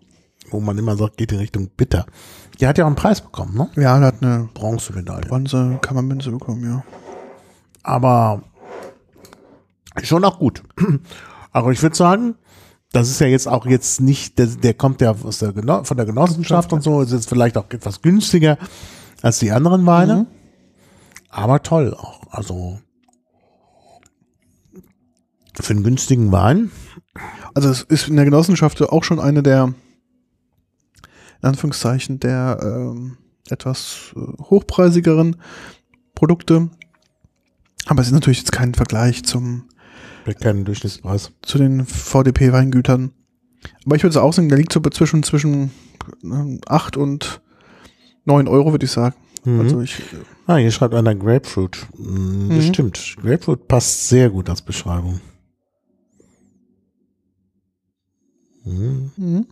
[0.51, 2.07] Wo man immer sagt, geht in Richtung bitter.
[2.59, 3.69] Die hat ja auch einen Preis bekommen, ne?
[3.77, 5.29] Ja, er hat eine Bronzemedaille.
[5.29, 6.85] Bronze Kammermünze bekommen, ja.
[7.83, 8.43] aber
[10.05, 10.63] schon auch gut.
[11.51, 12.37] Aber ich würde sagen,
[12.93, 15.97] das ist ja jetzt auch jetzt nicht, der, der kommt ja aus der Geno von
[15.97, 18.59] der Genossenschaft und so, ist jetzt vielleicht auch etwas günstiger
[19.23, 20.15] als die anderen Weine.
[20.15, 20.27] Mhm.
[21.31, 22.21] Aber toll auch.
[22.31, 22.79] Also
[25.55, 26.71] für einen günstigen Wein.
[27.55, 29.75] Also es ist in der Genossenschaft auch schon eine der,
[31.43, 33.16] in Anführungszeichen, der ähm,
[33.49, 35.37] etwas äh, hochpreisigeren
[36.14, 36.69] Produkte.
[37.87, 39.64] Aber es ist natürlich jetzt kein Vergleich zum,
[40.41, 41.33] keinen Durchschnittspreis.
[41.43, 43.12] zu den VDP-Weingütern.
[43.87, 45.71] Aber ich würde auch sagen, der liegt so zwischen, zwischen
[46.23, 47.41] ähm, 8 und
[48.25, 49.14] 9 Euro, würde ich sagen.
[49.45, 49.61] Mhm.
[49.61, 50.03] Also ich,
[50.47, 51.87] ah, hier schreibt einer Grapefruit.
[51.93, 52.62] Das Mhm.
[52.62, 53.16] stimmt.
[53.23, 55.21] Grapefruit passt sehr gut als Beschreibung.
[58.69, 59.11] Mhm.
[59.16, 59.47] mhm.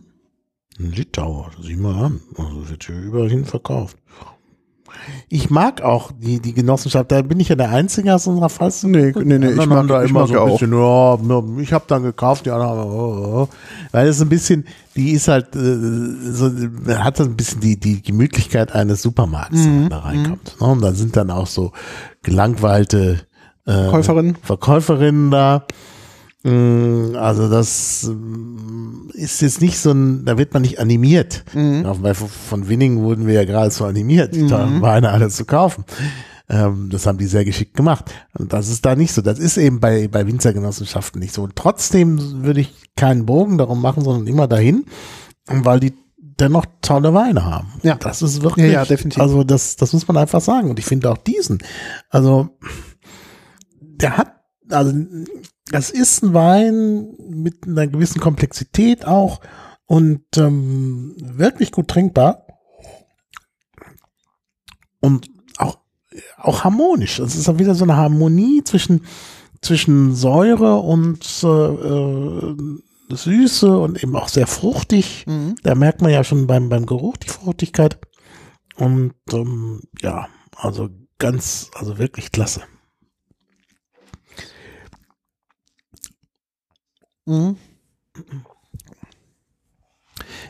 [0.79, 2.19] Ein Litauer, sieh mal an.
[2.37, 3.97] Also wird hier überall hin verkauft.
[5.27, 8.83] Ich mag auch die, die Genossenschaft, da bin ich ja der Einzige aus unserer Pfalz.
[8.83, 11.85] Nee, nee, nee, ich mag- da immer mag so ein bisschen, ja, ja, ich habe
[11.87, 13.49] dann gekauft, die anderen, oh, oh, oh.
[13.91, 14.65] weil es ein bisschen,
[14.95, 15.77] die ist halt, äh,
[16.31, 16.51] so,
[16.95, 20.55] hat ein bisschen die, die Gemütlichkeit eines Supermarkts, wenn Mhm, man da reinkommt.
[20.61, 20.67] Ne?
[20.67, 21.71] Und da sind dann auch so
[22.23, 23.21] gelangweilte
[23.65, 24.35] äh, Verkäuferin.
[24.41, 25.65] Verkäuferinnen da.
[26.43, 31.43] Mm, Also das mm, ist jetzt nicht so ein, da wird man nicht animiert.
[31.53, 31.83] Mhm.
[31.83, 35.83] Ja, von- Winningen wurden wir ja geradezu animiert, die teuren Weine alle zu kaufen.
[36.49, 38.05] Ähm, das haben die sehr geschickt gemacht.
[38.37, 39.21] Und das ist da nicht so.
[39.21, 41.43] Das ist eben bei, bei Winzergenossenschaften nicht so.
[41.43, 44.85] Und trotzdem würde ich keinen Bogen darum machen, sondern immer dahin,
[45.47, 47.73] weil die dennoch tolle Weine haben.
[47.83, 47.95] Ja.
[47.95, 49.19] Das ist wirklich, Ja, ja, definitiv.
[49.21, 50.69] also das, das muss man einfach sagen.
[50.69, 51.57] Und ich finde auch diesen,
[52.09, 52.49] also
[53.81, 54.31] der hat,
[54.69, 54.93] also
[55.71, 59.41] das ist ein Wein mit einer gewissen Komplexität auch
[59.85, 62.45] und ähm, wirklich gut trinkbar
[64.99, 65.79] und auch,
[66.37, 67.19] auch harmonisch.
[67.19, 69.05] Es ist auch wieder so eine Harmonie zwischen,
[69.61, 72.55] zwischen Säure und äh, äh,
[73.09, 75.25] Süße und eben auch sehr fruchtig.
[75.27, 75.55] Mhm.
[75.63, 77.99] Da merkt man ja schon beim, beim Geruch die Fruchtigkeit.
[78.75, 82.61] Und ähm, ja, also ganz, also wirklich klasse.
[87.27, 87.55] Mhm.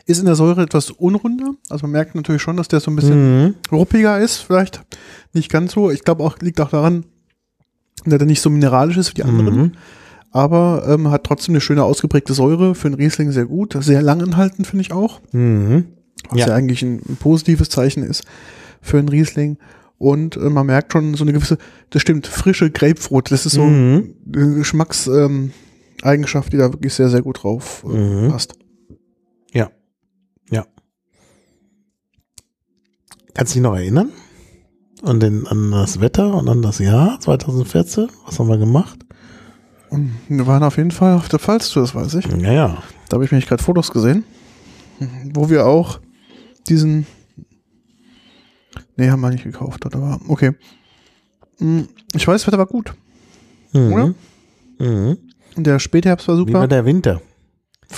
[0.06, 1.54] Ist in der Säure etwas unrunder.
[1.68, 3.54] Also man merkt natürlich schon, dass der so ein bisschen Mhm.
[3.70, 4.82] ruppiger ist, vielleicht
[5.34, 5.90] nicht ganz so.
[5.90, 7.04] Ich glaube auch, liegt auch daran,
[8.06, 9.56] dass er nicht so mineralisch ist wie die anderen.
[9.56, 9.72] Mhm.
[10.30, 14.66] aber ähm, hat trotzdem eine schöne ausgeprägte Säure für einen Riesling sehr gut, sehr langanhaltend
[14.66, 15.86] finde ich auch, Mhm.
[16.28, 16.54] was ja, Ja.
[16.54, 18.24] eigentlich ein, ein positives Zeichen ist
[18.82, 19.56] für einen Riesling.
[19.96, 21.56] Und äh, man merkt schon so eine gewisse,
[21.90, 24.14] das stimmt, frische Grapefruit, das ist so Mhm.
[24.26, 25.52] Geschmackseigenschaft, ähm,
[26.02, 28.28] Eigenschaft, die da wirklich sehr, sehr gut drauf äh, Mhm.
[28.30, 28.54] passt.
[29.52, 29.70] Ja.
[30.50, 30.66] Ja.
[33.34, 34.10] Kannst du dich noch erinnern?
[35.02, 38.08] An, den, an das Wetter und an das Jahr 2014?
[38.26, 38.98] Was haben wir gemacht?
[40.28, 42.26] Wir waren auf jeden Fall auf der Pfalztour, das weiß ich.
[42.26, 42.82] Ja, ja.
[43.08, 44.24] Da habe ich nämlich gerade Fotos gesehen,
[45.32, 46.00] wo wir auch
[46.68, 47.06] diesen.
[48.96, 50.52] Nee, haben wir nicht gekauft, aber okay.
[51.58, 52.92] Hm, Ich weiß, das Wetter war gut.
[53.72, 53.92] Mhm.
[53.92, 54.14] Oder?
[54.80, 55.18] Mhm.
[55.64, 56.52] Der Spätherbst war Wie super.
[56.54, 57.20] war der Winter?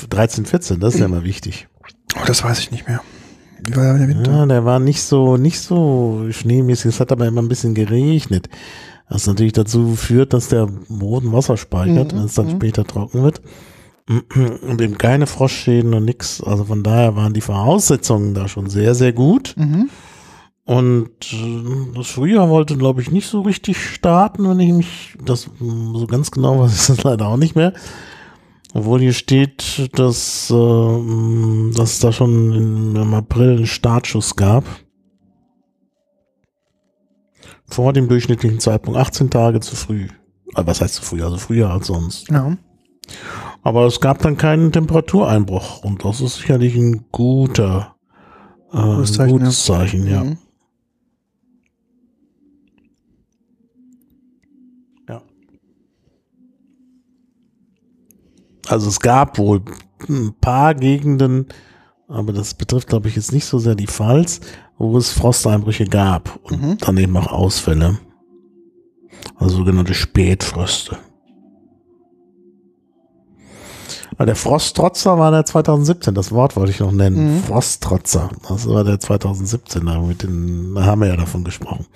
[0.09, 1.69] 13, 14, das ist ja immer wichtig.
[2.17, 3.01] Oh, das weiß ich nicht mehr.
[3.63, 4.31] Wie war der Winter?
[4.31, 8.49] Ja, der war nicht so, nicht so schneemäßig, es hat aber immer ein bisschen geregnet.
[9.09, 12.51] Was natürlich dazu führt, dass der Boden Wasser speichert, Mhm, wenn es dann mhm.
[12.53, 13.43] später trocken wird.
[14.09, 16.43] Und eben keine Frostschäden und nix.
[16.43, 19.55] Also von daher waren die Voraussetzungen da schon sehr, sehr gut.
[19.57, 19.89] Mhm.
[20.71, 25.51] Und äh, das Frühjahr wollte, glaube ich, nicht so richtig starten, wenn ich mich, das
[25.59, 27.73] so ganz genau weiß ich das leider auch nicht mehr.
[28.73, 34.63] Obwohl hier steht, dass, äh, dass es da schon im, im April einen Startschuss gab.
[37.67, 40.05] Vor dem durchschnittlichen Zeitpunkt 18 Tage zu früh.
[40.55, 41.25] Äh, was heißt zu früh?
[41.25, 42.29] Also früher als sonst.
[42.31, 42.57] Ja.
[43.65, 47.97] Aber es gab dann keinen Temperatureinbruch und das ist sicherlich ein guter,
[48.73, 50.23] äh, Gutes gutes Zeichen, Zeichen, gutes Zeichen ja.
[50.23, 50.39] Mhm.
[58.71, 59.63] Also es gab wohl
[60.09, 61.47] ein paar Gegenden,
[62.09, 64.41] aber das betrifft, glaube ich, jetzt nicht so sehr die Pfalz,
[64.79, 66.79] wo es Frosteinbrüche gab und Mhm.
[66.79, 67.99] dann eben auch Ausfälle.
[69.37, 70.97] Also sogenannte Spätfröste.
[74.13, 77.37] Aber der Frosttrotzer war der 2017, das Wort wollte ich noch nennen.
[77.37, 77.43] Mhm.
[77.43, 81.87] Frosttrotzer, das war der 2017, da, mit den, da haben wir ja davon gesprochen.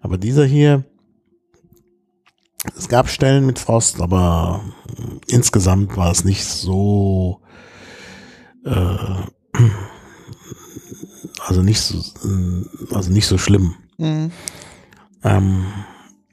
[0.00, 0.84] Aber dieser hier,
[2.76, 4.62] es gab Stellen mit Frost, aber
[5.26, 7.40] insgesamt war es nicht so,
[8.64, 8.96] äh,
[11.46, 13.74] also nicht so, äh, also nicht so schlimm.
[13.98, 14.32] Mhm.
[15.22, 15.66] Ähm,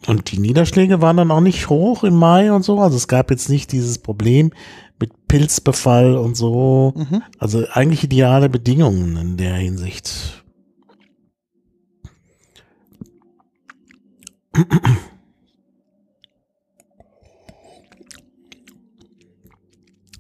[0.08, 2.80] und die Niederschläge waren dann auch nicht hoch im Mai und so.
[2.80, 4.52] Also es gab jetzt nicht dieses Problem
[5.00, 6.94] mit Pilzbefall und so.
[6.96, 7.22] Mhm.
[7.38, 10.44] Also eigentlich ideale Bedingungen in der Hinsicht.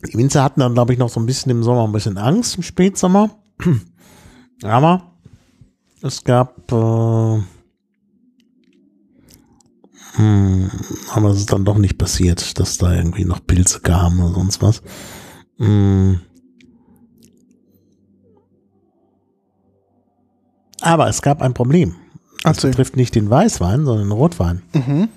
[0.08, 2.58] Die Winzer hatten dann, glaube ich, noch so ein bisschen im Sommer ein bisschen Angst,
[2.58, 3.30] im Spätsommer.
[4.64, 5.12] Aber
[6.02, 7.41] es gab, äh,
[10.14, 10.70] hm,
[11.14, 14.62] aber es ist dann doch nicht passiert, dass da irgendwie noch Pilze kamen oder sonst
[14.62, 14.82] was.
[15.58, 16.20] Hm.
[20.82, 21.95] Aber es gab ein Problem.
[22.43, 22.72] Das Erzähl.
[22.72, 24.64] betrifft nicht den Weißwein, sondern den Rotwein.
[24.74, 25.10] Mhm.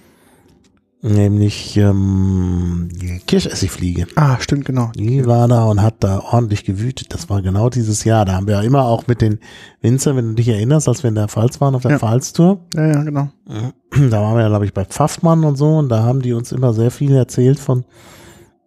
[1.06, 4.06] Nämlich ähm, die Kirschessigfliege.
[4.14, 4.90] Ah, stimmt, genau.
[4.96, 7.12] Die war da und hat da ordentlich gewütet.
[7.12, 8.24] Das war genau dieses Jahr.
[8.24, 9.38] Da haben wir ja immer auch mit den
[9.82, 11.98] Winzern, wenn du dich erinnerst, als wir in der Pfalz waren, auf der Ja.
[11.98, 13.28] Pfalztour, Ja, ja, genau.
[13.46, 16.52] da waren wir ja, glaube ich, bei Pfaffmann und so und da haben die uns
[16.52, 17.84] immer sehr viel erzählt von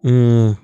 [0.04, 0.56] mh,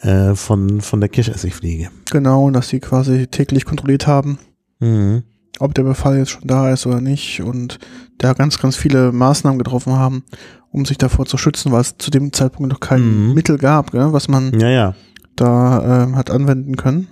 [0.00, 1.90] äh, von, von der Kirschessigfliege.
[2.10, 4.38] Genau, und dass sie quasi täglich kontrolliert haben,
[4.80, 5.22] Mhm.
[5.60, 7.78] Ob der Befall jetzt schon da ist oder nicht und
[8.18, 10.24] da ganz, ganz viele Maßnahmen getroffen haben,
[10.70, 13.34] um sich davor zu schützen, weil es zu dem Zeitpunkt noch kein Mhm.
[13.34, 14.94] Mittel gab, gell, was man Ja, ja.
[15.36, 17.08] da ähm, hat anwenden können.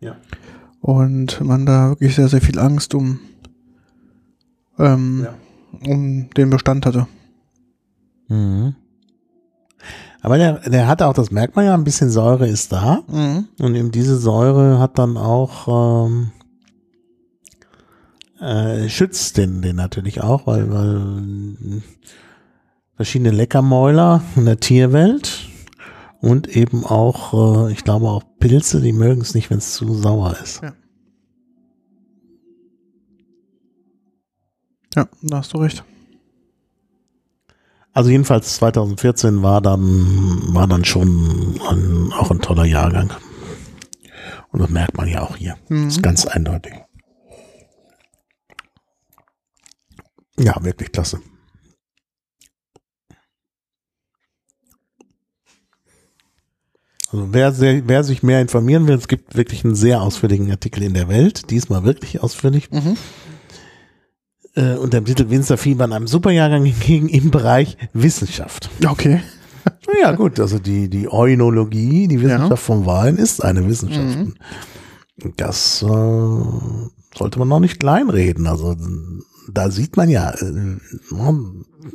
[0.00, 0.16] Ja.
[0.80, 3.18] Und man da wirklich sehr, sehr viel Angst um,
[4.78, 5.26] ähm,
[5.86, 7.06] um den Bestand hatte.
[8.28, 8.74] Mhm.
[10.20, 13.02] Aber der, der hat auch, das merkt man ja, ein bisschen Säure ist da.
[13.08, 13.46] Mhm.
[13.60, 16.32] Und eben diese Säure hat dann auch, ähm,
[18.40, 21.82] äh, schützt den, den natürlich auch, weil, weil
[22.96, 25.48] verschiedene Leckermäuler in der Tierwelt
[26.20, 29.94] und eben auch, äh, ich glaube auch Pilze, die mögen es nicht, wenn es zu
[29.94, 30.62] sauer ist.
[30.62, 30.72] Ja.
[34.96, 35.84] Ja, da hast du recht.
[37.92, 43.12] Also jedenfalls 2014 war dann, war dann schon ein, auch ein toller Jahrgang.
[44.50, 45.56] Und das merkt man ja auch hier.
[45.68, 45.88] Mhm.
[45.88, 46.72] ist ganz eindeutig.
[50.38, 51.20] Ja, wirklich klasse.
[57.10, 60.82] Also wer, sehr, wer sich mehr informieren will, es gibt wirklich einen sehr ausführlichen Artikel
[60.82, 62.70] in der Welt, diesmal wirklich ausführlich.
[62.70, 62.96] Mhm.
[64.54, 68.68] äh, unter dem Titel Winzerfieber einem Superjahrgang hingegen im Bereich Wissenschaft.
[68.86, 69.22] Okay.
[70.00, 72.56] Ja gut, also die, die Eunologie, die Wissenschaft ja.
[72.56, 74.18] vom Wein ist eine Wissenschaft.
[74.18, 74.34] Mhm.
[75.36, 78.46] Das äh, sollte man noch nicht kleinreden.
[78.46, 78.76] Also
[79.52, 80.76] da sieht man ja, äh,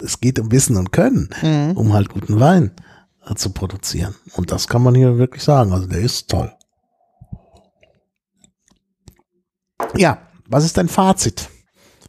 [0.04, 1.72] es geht um Wissen und Können, mhm.
[1.78, 2.72] um halt guten Wein
[3.26, 4.16] äh, zu produzieren.
[4.36, 5.72] Und das kann man hier wirklich sagen.
[5.72, 6.52] Also der ist toll.
[9.96, 11.50] Ja, was ist dein Fazit?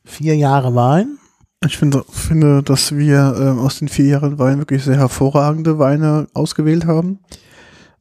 [0.05, 1.19] Vier Jahre Wein?
[1.65, 6.27] Ich finde, finde dass wir äh, aus den vier Jahren Wein wirklich sehr hervorragende Weine
[6.35, 7.21] ausgewählt haben.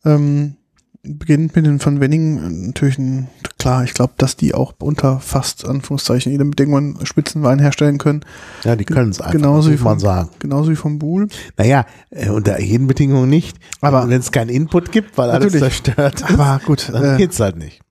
[0.03, 0.57] Ähm,
[1.03, 3.27] beginnt mit den von Wenningen natürlich ein,
[3.59, 8.21] klar, ich glaube, dass die auch unter fast Anführungszeichen jedem Bedingungen Spitzenwein herstellen können.
[8.63, 10.29] Ja, die können es einfach, genauso wie von, man sagen.
[10.39, 11.27] Genauso wie vom Buhl.
[11.57, 13.57] Naja, äh, unter jeden Bedingungen nicht.
[13.81, 17.39] Aber wenn es keinen Input gibt, weil alles zerstört ist, aber gut, dann äh, geht's
[17.39, 17.81] halt nicht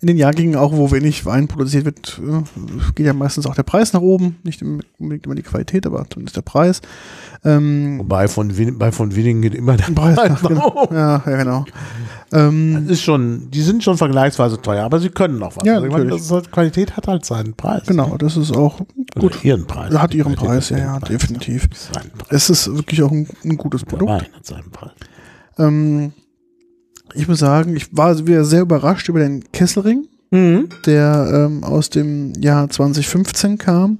[0.00, 2.42] in den Jahrgängen auch, wo wenig Wein produziert wird, äh,
[2.94, 4.36] geht ja meistens auch der Preis nach oben.
[4.42, 6.80] Nicht unbedingt immer die Qualität, aber zumindest der Preis.
[7.44, 10.82] Ähm, Wobei von, Win bei von Winning geht immer der Preis, Preis nach genau.
[10.82, 10.94] oben.
[10.94, 11.64] Ja, ja, genau.
[12.32, 15.64] Ähm, ist schon, die sind schon vergleichsweise teuer, aber sie können noch was.
[15.64, 17.86] Ja, also meine, halt, Qualität hat halt seinen Preis.
[17.86, 19.22] Genau, das ist auch gut.
[19.22, 19.94] Oder ihren Preis.
[19.94, 21.68] Hat ihren Preis, ja, ja, definitiv.
[22.30, 24.10] Es ist wirklich auch ein, ein gutes Produkt.
[24.10, 24.92] Der Wein hat seinen Preis.
[25.58, 26.12] Ähm,
[27.14, 30.68] ich muss sagen, ich war wieder sehr überrascht über den Kesselring, mhm.
[30.86, 33.98] der ähm, aus dem Jahr 2015 kam,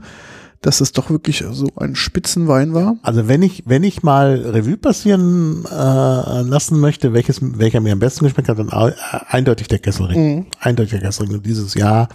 [0.65, 2.97] dass es doch wirklich so ein Spitzenwein war.
[3.03, 7.99] Also wenn ich, wenn ich mal Revue passieren äh, lassen möchte, welches, welcher mir am
[7.99, 10.37] besten geschmeckt hat, dann eindeutig der Kesselring.
[10.37, 10.47] Mhm.
[10.59, 11.35] Eindeutig der Kesselring.
[11.35, 12.09] Und dieses Jahr,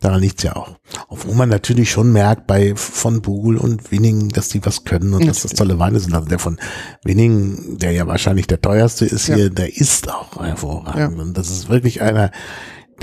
[0.00, 0.76] daran liegt's ja auch.
[1.06, 5.22] Obwohl man natürlich schon merkt bei von Bugel und Winning, dass die was können und
[5.22, 5.28] mhm.
[5.28, 6.14] dass das tolle Weine sind.
[6.14, 6.58] Also der von
[7.04, 9.36] Winning, der ja wahrscheinlich der teuerste ist ja.
[9.36, 11.16] hier, der ist auch hervorragend.
[11.16, 11.22] Ja.
[11.22, 12.32] Und das ist wirklich einer,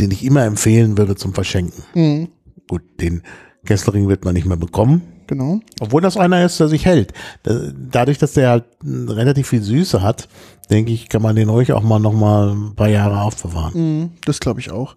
[0.01, 1.83] den ich immer empfehlen würde zum Verschenken.
[1.93, 2.27] Mhm.
[2.67, 3.23] Gut, den
[3.65, 5.01] Kesslering wird man nicht mehr bekommen.
[5.27, 5.61] Genau.
[5.79, 7.13] Obwohl das einer ist, der sich hält.
[7.43, 10.27] Dadurch, dass der halt relativ viel Süße hat,
[10.69, 13.73] denke ich, kann man den ruhig auch mal noch mal ein paar Jahre aufbewahren.
[13.73, 14.95] Mhm, das glaube ich auch.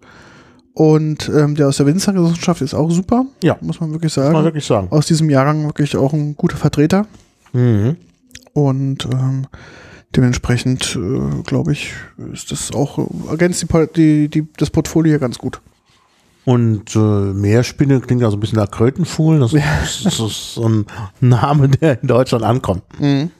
[0.73, 3.25] Und ähm, der aus der Winzergenossenschaft ist auch super.
[3.41, 3.57] Ja.
[3.61, 4.33] Muss man wirklich sagen.
[4.33, 4.87] Muss man wirklich sagen.
[4.89, 7.07] Aus diesem Jahrgang wirklich auch ein guter Vertreter.
[7.53, 7.95] Mhm.
[8.51, 9.47] Und ähm,
[10.15, 11.93] dementsprechend, äh, glaube ich,
[12.33, 12.99] ist das auch,
[13.29, 15.61] ergänzt die, die, die, das Portfolio ganz gut.
[16.45, 19.39] Und äh, Meerspinne klingt ja so ein bisschen nach Krötenfuhl.
[19.39, 19.51] Das,
[20.03, 20.85] das ist so ein
[21.19, 22.83] Name, der in Deutschland ankommt.
[22.99, 23.31] Mhm.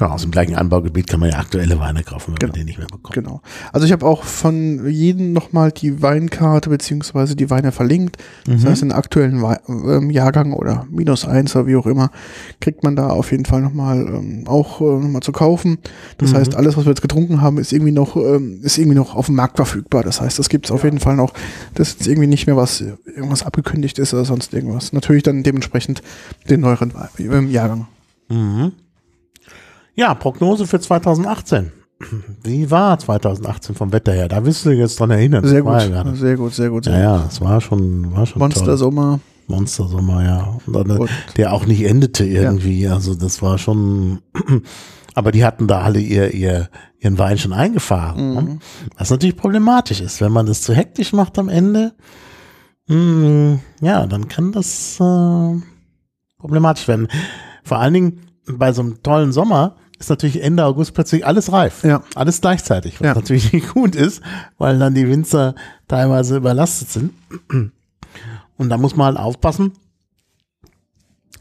[0.00, 2.52] Ja, aus dem gleichen Anbaugebiet kann man ja aktuelle Weine kaufen, wenn genau.
[2.52, 3.14] man den nicht mehr bekommt.
[3.14, 3.40] Genau.
[3.72, 8.16] Also ich habe auch von jedem nochmal die Weinkarte beziehungsweise die Weine verlinkt.
[8.46, 8.68] Das mhm.
[8.68, 12.10] heißt, in aktuellen We ähm, Jahrgang oder minus eins oder wie auch immer,
[12.60, 15.78] kriegt man da auf jeden Fall nochmal ähm, auch äh, nochmal zu kaufen.
[16.18, 16.36] Das mhm.
[16.36, 19.26] heißt, alles, was wir jetzt getrunken haben, ist irgendwie noch, ähm, ist irgendwie noch auf
[19.26, 20.04] dem Markt verfügbar.
[20.04, 20.76] Das heißt, das gibt es ja.
[20.76, 21.34] auf jeden Fall noch.
[21.74, 24.92] Das ist irgendwie nicht mehr was, irgendwas abgekündigt ist oder sonst irgendwas.
[24.92, 26.02] Natürlich dann dementsprechend
[26.48, 26.92] den neueren
[27.50, 27.88] Jahrgang.
[28.28, 28.72] Mhm.
[29.98, 31.72] Ja, Prognose für 2018.
[32.44, 34.28] Wie war 2018 vom Wetter her?
[34.28, 35.44] Da wirst du dich jetzt dran erinnern.
[35.44, 38.38] Sehr gut, ja sehr gut, sehr gut, sehr ja, Ja, es war schon, war schon
[38.38, 38.76] Monster toll.
[38.76, 39.18] Sommer.
[39.48, 40.56] Monster Sommer, ja.
[40.64, 42.82] Und dann, Und, der auch nicht endete irgendwie.
[42.82, 42.94] Ja.
[42.94, 44.20] Also das war schon,
[45.16, 46.68] aber die hatten da alle ihr, ihr,
[47.00, 48.34] ihren Wein schon eingefahren.
[48.34, 48.42] Ne?
[48.42, 48.58] Mhm.
[48.96, 51.92] Was natürlich problematisch ist, wenn man das zu hektisch macht am Ende.
[52.86, 55.60] Mh, hm, ja, dann kann das äh,
[56.38, 57.08] problematisch werden.
[57.64, 61.84] Vor allen Dingen bei so einem tollen Sommer ist natürlich Ende August plötzlich alles reif.
[61.84, 62.02] Ja.
[62.14, 63.14] Alles gleichzeitig, was ja.
[63.14, 64.22] natürlich nicht gut ist,
[64.58, 65.54] weil dann die Winzer
[65.88, 67.12] teilweise überlastet sind.
[68.56, 69.72] Und da muss man halt aufpassen,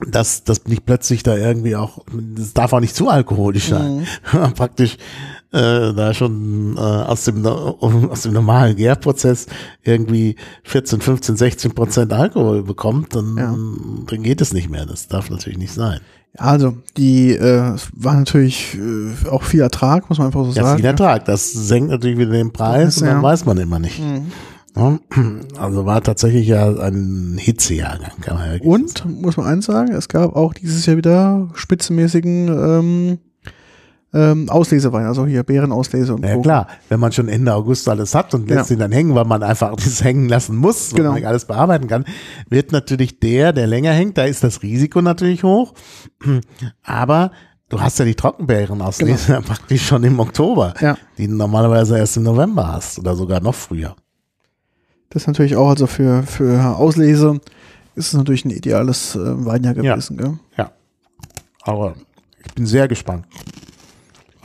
[0.06, 2.00] dass das nicht plötzlich da irgendwie auch,
[2.36, 4.08] das darf auch nicht zu alkoholisch sein.
[4.32, 4.54] Mhm.
[4.54, 4.98] Praktisch
[5.52, 9.48] äh, da schon äh, aus, dem, aus dem normalen Gärprozess
[9.84, 13.56] irgendwie 14, 15, 16 Prozent Alkohol bekommt, dann, ja.
[14.08, 14.86] dann geht es nicht mehr.
[14.86, 16.02] Das darf natürlich nicht sein.
[16.38, 20.78] Also, die äh, war natürlich äh, auch viel Ertrag, muss man einfach so ja, sagen.
[20.78, 23.24] Viel Ertrag, das senkt natürlich wieder den Preis das, und dann ja.
[23.24, 24.00] weiß man immer nicht.
[24.00, 24.32] Mhm.
[25.58, 29.22] Also war tatsächlich ja ein Hitzejahrgang, kann man ja Und, sagen.
[29.22, 33.18] muss man eins sagen, es gab auch dieses Jahr wieder spitzenmäßigen ähm,
[34.14, 38.34] ähm, Auslesewein, also hier Beerenauslese und Ja klar, wenn man schon Ende August alles hat
[38.34, 38.76] und lässt ja.
[38.76, 41.14] ihn dann hängen, weil man einfach das hängen lassen muss, weil genau.
[41.14, 42.06] man alles bearbeiten kann,
[42.50, 45.74] wird natürlich der, der länger hängt, da ist das Risiko natürlich hoch.
[46.84, 47.32] Aber
[47.70, 49.42] du hast ja die Trockenbeerenauslese genau.
[49.42, 50.98] praktisch schon im Oktober, ja.
[51.18, 53.96] die du normalerweise erst im November hast oder sogar noch früher.
[55.10, 57.40] Das ist natürlich auch, also für, für Auslese
[57.96, 60.18] ist es natürlich ein ideales äh, Weinjahr gewesen.
[60.18, 60.24] Ja.
[60.24, 60.40] Gell?
[60.58, 60.72] ja,
[61.64, 61.96] aber
[62.46, 63.26] ich bin sehr gespannt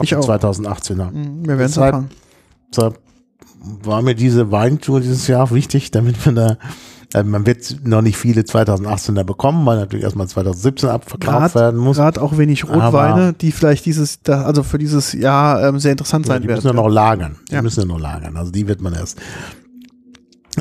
[0.05, 0.29] ich auch.
[0.29, 1.11] 2018er.
[1.11, 2.11] Mhm, wir werden es erfahren.
[2.71, 2.99] Deshalb
[3.85, 6.57] war mir diese Weintour dieses Jahr auch wichtig, damit wir da
[7.15, 11.99] Äh, man wird noch nicht viele 2018er bekommen, weil natürlich erstmal 2017 abverkauft werden muss.
[11.99, 16.25] Gerade auch wenig Rotweine, Aber- die vielleicht dieses, also für dieses Jahr ähm, sehr interessant
[16.25, 16.57] sein die werden.
[16.65, 17.37] müssen ja noch lagern.
[17.51, 17.61] Die Ja.
[17.61, 18.39] müssen ja noch lagern.
[18.39, 19.19] Also die wird man erst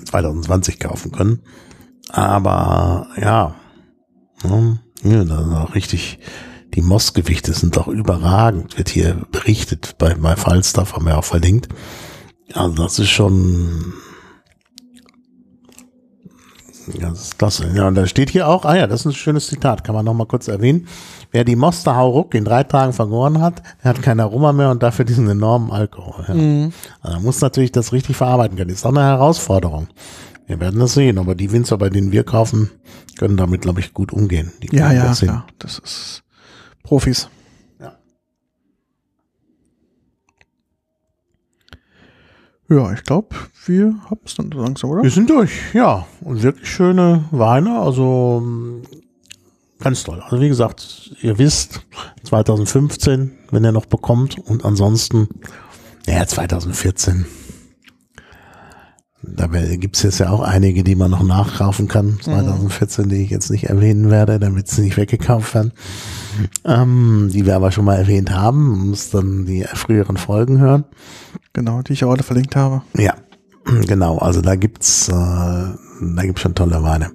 [0.05, 1.39] 2020 kaufen können.
[2.09, 3.55] Aber ja,
[4.43, 6.19] ne, ja das ist auch richtig.
[6.73, 11.67] Die Mossgewichte sind doch überragend, wird hier berichtet bei, bei Falstaff, haben wir auch verlinkt.
[12.53, 13.93] Also das ist schon,
[16.93, 17.69] ja, das ist klasse.
[17.75, 20.05] Ja, und da steht hier auch, ah ja, das ist ein schönes Zitat, kann man
[20.05, 20.87] noch mal kurz erwähnen.
[21.31, 24.83] Wer die Moster Hauruck in drei Tagen vergoren hat, der hat kein Aroma mehr und
[24.83, 26.25] dafür diesen enormen Alkohol.
[26.27, 26.33] Ja.
[26.33, 26.73] Mhm.
[27.01, 28.69] Also man muss natürlich das richtig verarbeiten können.
[28.69, 29.87] Ist auch eine Herausforderung.
[30.47, 32.71] Wir werden das sehen, aber die Winzer, bei denen wir kaufen,
[33.17, 34.51] können damit, glaube ich, gut umgehen.
[34.61, 35.45] Die Ja, ja, das klar.
[35.59, 36.23] Das ist
[36.91, 37.29] Profis.
[37.79, 37.93] Ja.
[42.67, 43.29] Ja, ich glaube,
[43.65, 45.01] wir haben es dann so langsam, oder?
[45.01, 46.05] Wir sind durch, ja.
[46.19, 48.87] Und wirklich schöne Weine, also mh,
[49.79, 50.19] ganz toll.
[50.19, 51.79] Also wie gesagt, ihr wisst,
[52.25, 55.29] 2015, wenn ihr noch bekommt und ansonsten,
[56.07, 57.25] ja, 2014.
[59.23, 63.29] Da gibt es jetzt ja auch einige, die man noch nachkaufen kann, 2014, die ich
[63.29, 65.73] jetzt nicht erwähnen werde, damit sie nicht weggekauft werden.
[66.65, 70.85] Ähm, die wir aber schon mal erwähnt haben, man muss dann die früheren Folgen hören.
[71.53, 72.81] Genau, die ich auch alle verlinkt habe.
[72.97, 73.13] Ja,
[73.85, 74.17] genau.
[74.17, 77.11] Also da gibt's, äh, da gibt's schon tolle Weine.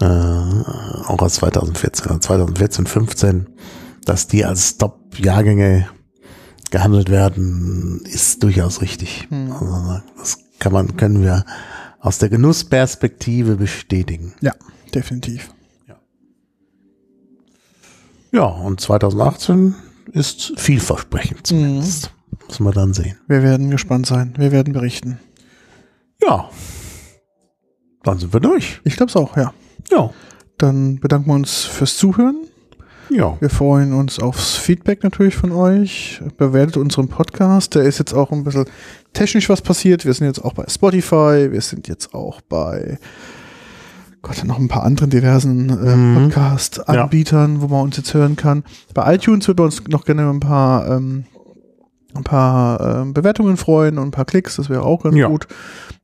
[0.00, 3.46] Äh, auch aus 2014, also 2014, 15,
[4.04, 5.88] dass die als Top-Jahrgänge
[6.70, 9.28] gehandelt werden, ist durchaus richtig.
[9.30, 11.44] Also das kann man, können wir
[11.98, 14.32] aus der Genussperspektive bestätigen.
[14.40, 14.54] Ja,
[14.94, 15.52] definitiv.
[18.30, 19.74] Ja, und 2018
[20.12, 22.12] ist vielversprechend zumindest.
[22.46, 23.18] Muss man dann sehen.
[23.26, 24.34] Wir werden gespannt sein.
[24.38, 25.18] Wir werden berichten.
[26.22, 26.48] Ja.
[28.04, 28.80] Dann sind wir durch.
[28.84, 29.52] Ich glaube es auch, ja.
[29.90, 30.10] Ja.
[30.58, 32.46] Dann bedanken wir uns fürs Zuhören.
[33.10, 33.36] Ja.
[33.40, 36.22] Wir freuen uns aufs Feedback natürlich von euch.
[36.38, 37.74] Bewertet unseren Podcast.
[37.76, 38.64] Da ist jetzt auch ein bisschen
[39.12, 40.04] technisch was passiert.
[40.04, 41.48] Wir sind jetzt auch bei Spotify.
[41.50, 42.98] Wir sind jetzt auch bei
[44.22, 46.14] Gott, noch ein paar anderen diversen äh, Mhm.
[46.30, 48.62] Podcast-Anbietern, wo man uns jetzt hören kann.
[48.94, 51.24] Bei iTunes würden wir uns noch gerne ein paar, ähm,
[52.14, 54.56] ein paar ähm, Bewertungen freuen und ein paar Klicks.
[54.56, 55.26] Das wäre auch ganz Ja.
[55.26, 55.48] gut,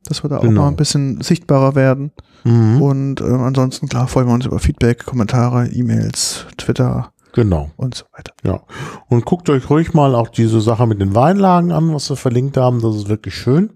[0.05, 0.61] dass wir da auch Genau.
[0.63, 2.11] mal ein bisschen sichtbarer werden.
[2.43, 2.81] Mhm.
[2.81, 7.69] Und ähm, ansonsten, klar, freuen wir uns über Feedback, Kommentare, E-Mails, Twitter Genau.
[7.77, 8.33] und so weiter.
[8.43, 8.61] Ja.
[9.07, 12.57] Und guckt euch ruhig mal auch diese Sache mit den Weinlagen an, was wir verlinkt
[12.57, 12.81] haben.
[12.81, 13.71] Das ist wirklich schön.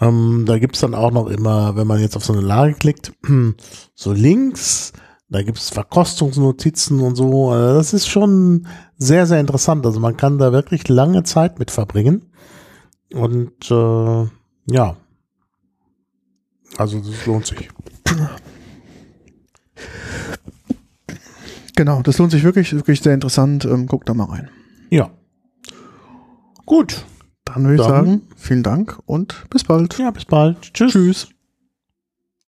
[0.00, 3.12] Ähm, da gibt's dann auch noch immer, wenn man jetzt auf so eine Lage klickt,
[3.94, 4.92] so links,
[5.28, 7.50] da gibt's Verkostungsnotizen und so.
[7.50, 8.66] Also Das ist schon
[8.96, 9.86] sehr, sehr interessant.
[9.86, 12.32] Also man kann da wirklich lange Zeit mit verbringen.
[13.14, 14.24] Und äh,
[14.72, 14.96] ja.
[16.76, 17.68] Also das lohnt sich.
[21.76, 23.64] Genau, das lohnt sich wirklich, wirklich sehr interessant.
[23.64, 24.50] Ähm, guckt da mal rein.
[24.90, 25.10] Ja.
[26.66, 27.04] Gut.
[27.44, 29.98] Dann würde ich sagen, vielen Dank und bis bald.
[29.98, 30.60] Ja, bis bald.
[30.72, 30.92] Tschüss.
[30.92, 31.28] Tschüss.